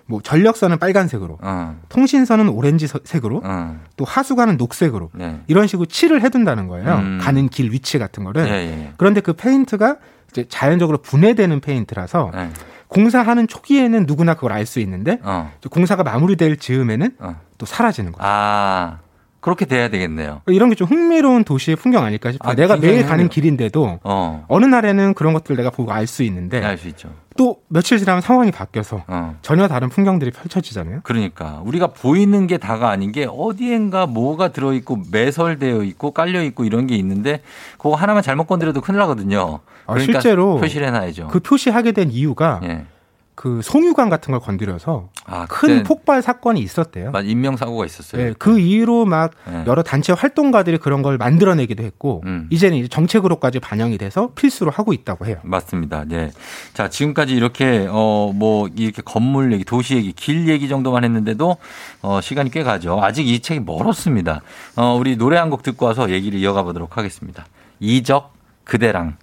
[0.06, 1.80] 뭐 전력선은 빨간색으로, 어.
[1.88, 3.80] 통신선은 오렌지색으로, 어.
[3.95, 5.39] 또 하수관은 녹색으로 네.
[5.47, 6.95] 이런 식으로 칠을 해둔다는 거예요.
[6.95, 7.20] 음.
[7.22, 8.45] 가는 길 위치 같은 거를.
[8.47, 8.93] 예, 예.
[8.97, 9.97] 그런데 그 페인트가
[10.30, 12.49] 이제 자연적으로 분해되는 페인트라서 네.
[12.89, 15.51] 공사하는 초기에는 누구나 그걸 알 수 있는데 어.
[15.72, 17.16] 공사가 마무리될 즈음에는
[17.58, 18.30] 또 사라지는 거예요.
[18.30, 18.99] 아,
[19.44, 20.41] 그렇게 돼야 되겠네요.
[20.48, 22.52] 이런 게 좀 흥미로운 도시의 풍경 아닐까 싶어요.
[22.52, 23.30] 아, 내가 매일 가는 흥미로워.
[23.30, 24.46] 길인데도 어.
[24.48, 27.10] 어느 날에는 그런 것들 내가 보고 알 수 있는데 알 수 있죠.
[27.36, 29.36] 또 며칠 지나면 상황이 바뀌어서 어.
[29.41, 31.02] 전혀 다른 풍경들이 펼쳐지잖아요.
[31.04, 36.64] 그러니까 우리가 보이는 게 다가 아닌 게 어디엔가 뭐가 들어 있고 매설되어 있고 깔려 있고
[36.64, 37.41] 이런 게 있는데
[37.78, 39.60] 그거 하나만 잘못 건드려도 큰일 나거든요.
[39.86, 41.28] 아, 그러니까 실제로 표시를 해놔야죠.
[41.28, 42.86] 그 표시하게 된 이유가 예.
[43.44, 47.12] 그 송유관 같은 걸 건드려서 아, 큰 폭발 사건이 있었대요.
[47.12, 48.24] 맞- 인명 사고가 있었어요.
[48.24, 49.66] 네, 그 이후로 막 네.
[49.68, 52.48] 여러 단체 활동가들이 그런 걸 만들어내기도 했고 음.
[52.52, 55.36] 이제는 이제 정책으로까지 반영이 돼서 필수로 하고 있다고 해요.
[55.44, 56.06] 맞습니다.
[56.08, 56.32] 네.
[56.74, 61.58] 자, 지금까지 이렇게, 어, 뭐, 이렇게 건물 얘기, 도시 얘기, 길 얘기 정도만 했는데도,
[62.02, 63.02] 어, 시간이 꽤 가죠.
[63.04, 64.39] 아직 이 책이 멀었습니다.
[64.78, 67.46] 어, 우리 노래 한 곡 듣고 와서 얘기를 이어가 보도록 하겠습니다.
[67.82, 68.32] 이적,
[68.64, 69.18] 그대랑.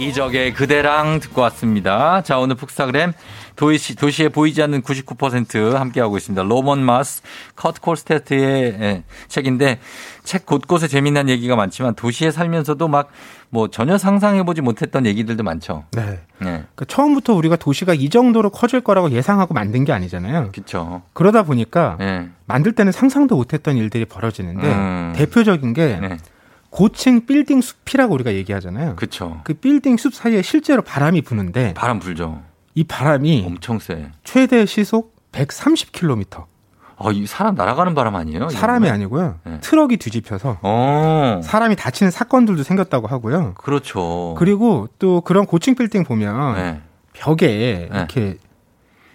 [0.00, 2.22] 이적의 그대랑 듣고 왔습니다.
[2.22, 3.12] 자, 오늘 푹스타그램
[3.56, 6.42] 도시, 도시에 보이지 않는 99% 함께하고 있습니다.
[6.42, 7.22] 로먼 마스,
[7.56, 9.80] 커트 콜스테트의 예, 책인데
[10.24, 13.10] 책 곳곳에 재미난 얘기가 많지만 도시에 살면서도 막
[13.50, 15.84] 뭐 전혀 상상해보지 못했던 얘기들도 많죠.
[15.90, 16.02] 네.
[16.02, 16.18] 네.
[16.38, 20.50] 그러니까 처음부터 우리가 도시가 이 정도로 커질 거라고 예상하고 만든 게 아니잖아요.
[20.52, 21.02] 그렇죠.
[21.12, 22.28] 그러다 보니까 네.
[22.46, 25.12] 만들 때는 상상도 못했던 일들이 벌어지는데 음.
[25.16, 26.16] 대표적인 게 네.
[26.70, 28.96] 고층 빌딩 숲이라고 우리가 얘기하잖아요.
[28.96, 29.40] 그렇죠.
[29.44, 32.42] 그 빌딩 숲 사이에 실제로 바람이 부는데 바람 불죠.
[32.74, 34.10] 이 바람이 엄청 세.
[34.24, 36.46] 최대 시속 130km.
[37.02, 38.50] 아, 이 사람 날아가는 바람 아니에요?
[38.50, 38.88] 사람이?
[38.88, 39.38] 아니고요.
[39.44, 39.58] 네.
[39.60, 41.40] 트럭이 뒤집혀서 어.
[41.42, 43.54] 사람이 다치는 사건들도 생겼다고 하고요.
[43.54, 44.34] 그렇죠.
[44.38, 46.80] 그리고 또 그런 고층 빌딩 보면 네.
[47.14, 48.36] 벽에 이렇게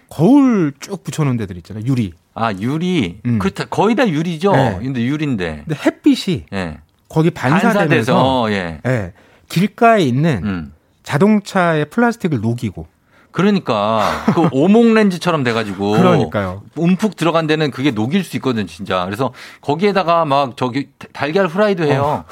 [0.08, 1.84] 거울 쭉 붙여놓은 데들 있잖아요.
[1.86, 2.12] 유리.
[2.34, 3.20] 아, 유리.
[3.24, 3.38] 음.
[3.38, 3.64] 그렇다.
[3.66, 4.52] 거의 다 유리죠.
[4.52, 4.78] 네.
[4.82, 5.64] 근데 유리인데.
[5.66, 6.78] 근데 햇빛이 예.
[7.08, 8.80] 거기 반사되면서 반사돼서, 예.
[8.86, 9.12] 예,
[9.48, 10.72] 길가에 있는 음.
[11.02, 12.86] 자동차의 플라스틱을 녹이고
[13.30, 14.02] 그러니까
[14.34, 16.62] 그 오목 렌즈처럼 돼가지고 그러니까요.
[16.74, 19.04] 움푹 들어간 데는 그게 녹일 수 있거든 진짜.
[19.04, 22.24] 그래서 거기에다가 막 저기 달걀 후라이도 해요.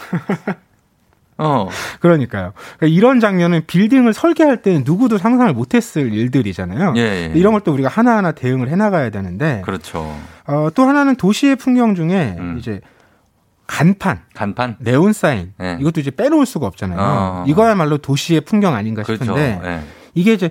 [1.37, 1.68] 어.
[2.01, 2.53] 그러니까요.
[2.79, 6.95] 그러니까 이런 장면은 빌딩을 설계할 때는 누구도 상상을 못했을 일들이잖아요.
[6.97, 7.33] 예, 예.
[7.35, 10.14] 이런 걸 또 우리가 하나하나 대응을 해나가야 되는데 그렇죠.
[10.47, 12.57] 어, 또 하나는 도시의 풍경 중에 음.
[12.59, 12.81] 이제
[13.67, 14.77] 간판, 간판.
[14.79, 15.79] 네온 사인 네.
[15.81, 16.99] 이것도 이제 빼놓을 수가 없잖아요.
[17.01, 17.45] 어.
[17.47, 19.25] 이거야말로 도시의 풍경 아닌가 그렇죠.
[19.25, 19.81] 싶은데 예.
[20.15, 20.51] 이게 이제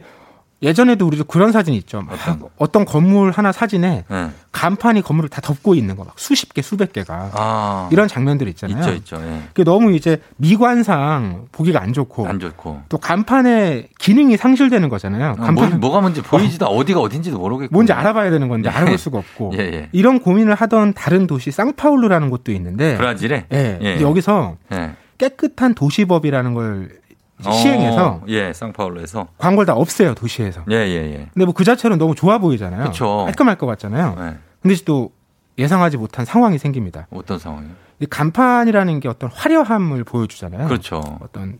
[0.64, 2.02] 예전에도 우리도 그런 사진 있죠.
[2.02, 2.18] 막
[2.58, 4.30] 어떤 건물 하나 사진에 예.
[4.54, 7.90] 간판이 건물을 다 덮고 있는 거 막 수십 개, 수백 개가 아.
[7.92, 8.78] 이런 장면들 있잖아요.
[8.80, 9.16] 있죠, 있죠.
[9.22, 9.42] 예.
[9.50, 12.82] 그게 너무 이제 미관상 보기가 안 좋고 안 좋고.
[12.90, 15.32] 또 간판의 기능이 상실되는 거잖아요.
[15.32, 17.74] 아, 간판 뭐, 뭐가 뭔지 보이지도 어 디가 어딘지도 모르겠고.
[17.74, 18.74] 뭔지 알아봐야 되는 건데 예.
[18.76, 19.90] 알아볼 수가 없고 예, 예.
[19.92, 23.48] 이런 고민을 하던 다른 도시 상파울루라는 곳도 있는데 브라질에.
[23.52, 24.02] 예, 예.
[24.02, 24.92] 여기서 예.
[25.18, 27.03] 깨끗한 도시법이라는 걸 어,
[27.52, 29.28] 시행해서 예, 상파울루에서.
[29.38, 30.62] 광고를 다 없애요 도시에서.
[30.70, 31.30] 예, 예, 예.
[31.34, 32.86] 근데 뭐 그 자체는 너무 좋아 보이잖아요.
[32.86, 33.24] 그쵸.
[33.26, 34.16] 깔끔할 것 같잖아요.
[34.20, 34.36] 예.
[34.62, 35.12] 근데 또
[35.58, 37.08] 예상하지 못한 상황이 생깁니다.
[37.12, 37.72] 어떤 상황이요?
[38.00, 40.68] 이 간판이라는 게 어떤 화려함을 보여주잖아요.
[40.68, 41.02] 그렇죠.
[41.22, 41.60] 어떤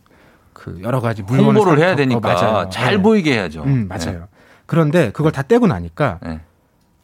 [0.54, 2.70] 그 여러 가지 물건을 홍보를 사- 해야 어, 되니까 맞아요.
[2.70, 2.98] 잘 예.
[3.02, 3.64] 보이게 해야죠.
[3.64, 4.28] 음, 맞아요.
[4.66, 6.40] 그런데 그걸 다 떼고 나니까 예.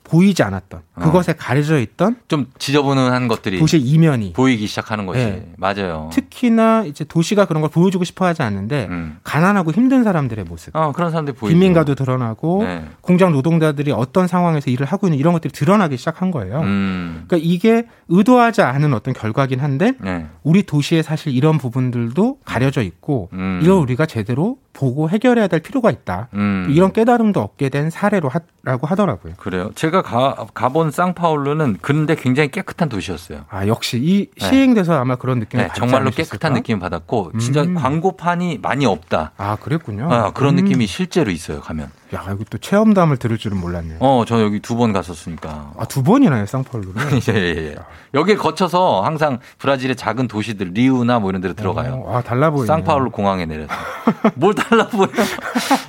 [0.10, 5.20] 보이지 않았던 그것에 가려져 있던 좀 지저분한 것들이 도시의 이면이 보이기 시작하는 거지.
[5.20, 5.53] 네.
[5.57, 6.10] 맞아요.
[6.12, 9.18] 특히나 이제 도시가 그런 걸 보여주고 싶어 하지 않는데 음.
[9.24, 10.76] 가난하고 힘든 사람들의 모습.
[10.76, 11.53] 어, 그런 사람들이 보이죠.
[11.53, 12.86] 빈민가도 드러나고 네.
[13.01, 16.62] 공장 노동자들이 어떤 상황에서 일을 하고 있는 이런 것들이 드러나기 시작한 거예요.
[16.62, 17.26] 음.
[17.28, 20.26] 그러니까 이게 의도하지 않은 어떤 결과긴 한데 네.
[20.43, 23.60] 우리 도시에 사실 이런 부분들도 가려져 있고 음.
[23.62, 26.30] 이걸 우리가 제대로 보고 해결해야 될 필요가 있다.
[26.34, 26.68] 음.
[26.70, 28.30] 이런 깨달음도 얻게 된 사례로
[28.64, 29.34] 하라고 하더라고요.
[29.38, 29.72] 그래요.
[29.76, 33.45] 제가 가, 가본 쌍파울루는 근데 굉장히 깨끗한 도시였어요.
[33.50, 34.47] 아 역시 이 네.
[34.47, 36.10] 시행돼서 아마 그런 느낌을 네, 정말로?
[36.12, 37.76] 깨끗한 느낌을 받았고 진짜 음.
[37.76, 39.32] 광고판이 많이 없다.
[39.38, 40.12] 아 그랬군요.
[40.12, 40.64] 아, 그런 음.
[40.64, 41.62] 느낌이 실제로 있어요.
[41.62, 41.91] 가면.
[42.12, 43.97] 야 이거 또 체험담을 들을 줄은 몰랐네요.
[44.01, 45.74] 어, 저 여기 두 번 갔었으니까.
[45.78, 46.95] 아 두 번이나요 쌍파울루는.
[47.30, 47.76] 예, 예, 예.
[48.16, 52.05] 여기에 거쳐서 항상 브라질의 작은 도시들 리우나 뭐 이런 데로 들어가요.
[52.07, 52.66] 아 달라 보이네.
[52.66, 53.72] 쌍파울루 공항에 내려서.
[54.36, 55.07] 뭘 달라 보여?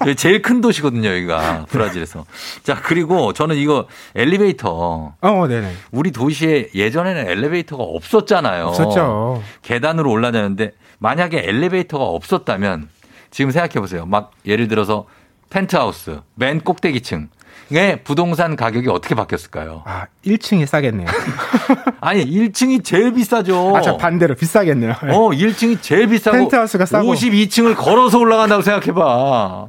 [0.03, 1.64] 여기 제일 큰 도시거든요, 여기가.
[1.71, 2.27] 브라질에서.
[2.64, 5.14] 자, 그리고 저는 이거 엘리베이터.
[5.21, 5.73] 어, 네네.
[5.91, 8.66] 우리 도시에 예전에는 엘리베이터가 없었잖아요.
[8.66, 9.43] 없었죠.
[9.62, 12.89] 계단으로 올라다녔는데 만약에 엘리베이터가 없었다면
[13.31, 14.05] 지금 생각해 보세요.
[14.07, 15.07] 막 예를 들어서
[15.51, 17.28] 펜트하우스, 맨 꼭대기층.
[17.72, 19.82] 의 부동산 가격이 어떻게 바뀌었을까요?
[19.86, 21.07] 아, 1층이 싸겠네요.
[22.01, 23.76] 아니, 1층이 제일 비싸죠.
[23.76, 24.90] 아, 저 반대로 비싸겠네요.
[24.90, 27.12] 어, 1층이 제일 비싸고 펜트하우스가 싸고.
[27.12, 29.68] 52층을 걸어서 올라간다고 생각해 봐.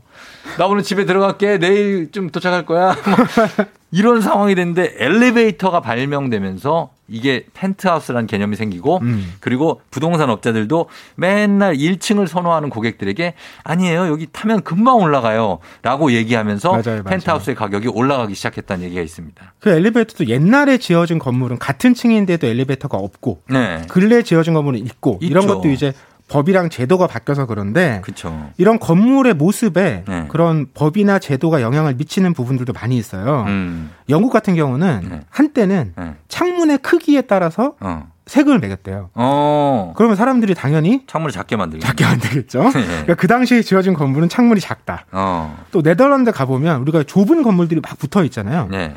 [0.57, 1.59] 나 오늘 집에 들어갈게.
[1.59, 2.95] 내일 좀 도착할 거야.
[3.05, 9.33] 뭐 이런 상황이 됐는데 엘리베이터가 발명되면서 이게 펜트하우스라는 개념이 생기고 음.
[9.39, 13.33] 그리고 부동산 업자들도 맨날 1층을 선호하는 고객들에게
[13.63, 14.07] 아니에요.
[14.07, 15.59] 여기 타면 금방 올라가요.
[15.81, 17.03] 라고 얘기하면서 맞아요, 맞아요.
[17.03, 19.53] 펜트하우스의 가격이 올라가기 시작했다는 얘기가 있습니다.
[19.59, 23.81] 그 엘리베이터도 옛날에 지어진 건물은 같은 층인데도 엘리베이터가 없고 네.
[23.89, 25.55] 근래 지어진 건물은 있고 이런 있죠.
[25.55, 25.93] 것도 이제
[26.31, 28.49] 법이랑 제도가 바뀌어서 그런데 그렇죠.
[28.57, 30.25] 이런 건물의 모습에 네.
[30.29, 33.43] 그런 법이나 제도가 영향을 미치는 부분들도 많이 있어요.
[33.47, 33.91] 음.
[34.07, 36.15] 영국 같은 경우는 한때는 네.
[36.29, 38.09] 창문의 크기에 따라서 어.
[38.27, 39.09] 세금을 매겼대요.
[39.13, 39.93] 어.
[39.97, 41.85] 그러면 사람들이 당연히 창문을 작게 만들고.
[41.85, 42.63] 작게 만들겠죠.
[42.71, 42.85] 네.
[42.85, 45.05] 그러니까 그 당시에 지어진 건물은 창문이 작다.
[45.11, 45.61] 어.
[45.71, 48.69] 또 네덜란드 가보면 우리가 좁은 건물들이 막 붙어 있잖아요.
[48.71, 48.93] 네.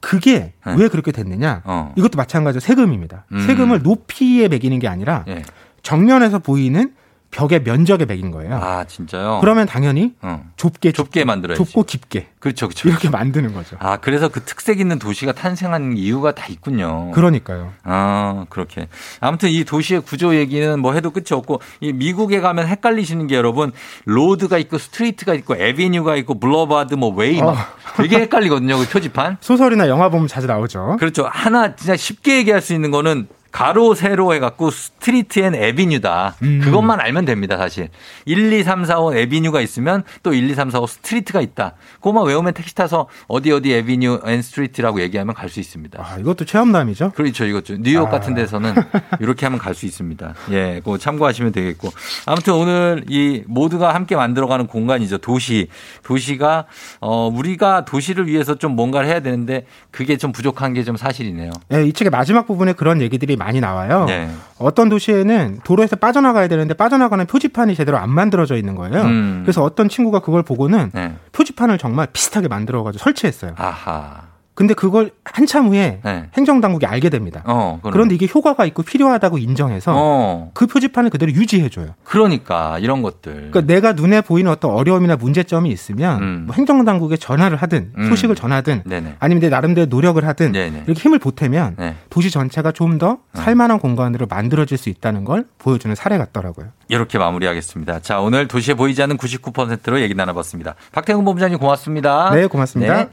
[0.00, 0.74] 그게 네.
[0.76, 1.62] 왜 그렇게 됐느냐?
[1.64, 1.94] 어.
[1.96, 3.24] 이것도 마찬가지로 세금입니다.
[3.32, 3.40] 음.
[3.46, 5.44] 세금을 높이에 매기는 게 아니라 예.
[5.84, 6.92] 정면에서 보이는
[7.34, 8.54] 벽의 면적에 매긴 거예요.
[8.54, 9.38] 아, 진짜요?
[9.40, 10.44] 그러면 당연히 어.
[10.54, 11.64] 좁게 좁게 만들어야지.
[11.64, 12.88] 좁고 깊게 그렇죠, 그렇죠.
[12.88, 13.76] 이렇게 만드는 거죠.
[13.80, 17.10] 아, 그래서 그 특색 있는 도시가 탄생한 이유가 다 있군요.
[17.10, 17.72] 그러니까요.
[17.82, 18.86] 아, 그렇게.
[19.18, 23.72] 아무튼 이 도시의 구조 얘기는 뭐 해도 끝이 없고, 이 미국에 가면 헷갈리시는 게 여러분,
[24.04, 27.56] road가 있고, street가 있고, avenue가 있고, boulevard, 뭐, way, 막 어.
[27.96, 29.38] 되게 헷갈리거든요, 그 표지판.
[29.40, 30.98] 소설이나 영화 보면 자주 나오죠.
[31.00, 31.26] 그렇죠.
[31.28, 36.34] 하나 진짜 쉽게 얘기할 수 있는 거는 가로 세로 해갖고 street and avenue다.
[36.42, 36.60] 음.
[36.64, 37.88] 그것만 알면 됩니다, 사실.
[38.24, 41.74] 1, 2, 3, 4, 5 avenue가 있으면 또 1, 2, 3, 4, 5 street가 있다.
[41.98, 46.02] 그것만 외우면 택시 타서 어디 어디 avenue and street라고 얘기하면 갈 수 있습니다.
[46.04, 47.12] 아, 이것도 체험담이죠.
[47.14, 47.76] 그렇죠, 이것죠.
[47.78, 48.10] 뉴욕 아.
[48.10, 48.74] 같은 데서는
[49.20, 50.34] 이렇게 하면 갈 수 있습니다.
[50.50, 51.90] 예, 그거 참고하시면 되겠고.
[52.26, 55.18] 아무튼 오늘 이 모두가 함께 만들어가는 공간이죠.
[55.18, 55.68] 도시.
[56.02, 56.64] 도시가,
[57.00, 61.50] 어, 우리가 도시를 위해서 좀 뭔가를 해야 되는데 그게 좀 부족한 게 좀 사실이네요.
[61.68, 64.06] 네, 이 책의 마지막 부분에 그런 얘기들이 많이 나와요.
[64.06, 64.30] 네.
[64.58, 69.02] 어떤 도시에는 도로에서 빠져나가야 되는데 빠져나가는 표지판이 제대로 안 만들어져 있는 거예요.
[69.02, 69.42] 음.
[69.44, 71.14] 그래서 어떤 친구가 그걸 보고는 네.
[71.32, 73.52] 표지판을 정말 비슷하게 만들어가지고 설치했어요.
[73.56, 74.33] 아하.
[74.54, 76.28] 근데 그걸 한참 후에 네.
[76.34, 77.42] 행정당국이 알게 됩니다.
[77.44, 77.80] 어.
[77.82, 81.94] 그런데 이게 효과가 있고 필요하다고 인정해서 어, 그 표지판을 그대로 유지해줘요.
[82.04, 83.50] 그러니까 이런 것들.
[83.50, 86.42] 그러니까 내가 눈에 보이는 어떤 어려움이나 문제점이 있으면 음.
[86.46, 88.08] 뭐 행정당국에 전화를 하든 음.
[88.08, 89.16] 소식을 전하든 네네.
[89.18, 90.84] 아니면 내 나름대로 노력을 하든 네네.
[90.86, 91.96] 이렇게 힘을 보태면 네.
[92.08, 96.68] 도시 전체가 좀 더 살만한 공간으로 만들어질 수 있다는 걸 보여주는 사례 같더라고요.
[96.88, 98.00] 이렇게 마무리하겠습니다.
[98.00, 100.76] 자, 오늘 도시에 보이지 않는 99%로 얘기 나눠봤습니다.
[100.92, 102.30] 박태훈 본부장님 고맙습니다.
[102.32, 102.96] 네, 고맙습니다.
[102.96, 103.08] 네.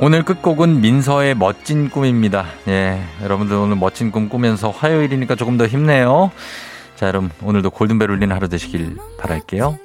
[0.00, 2.46] 오늘 끝곡은 민서의 멋진 꿈입니다.
[2.68, 6.30] 예, 여러분들 오늘 멋진 꿈 꾸면서 화요일이니까 조금 더 힘내요.
[6.94, 9.76] 자, 여러분 오늘도 골든벨 울리는 하루 되시길 바랄게요.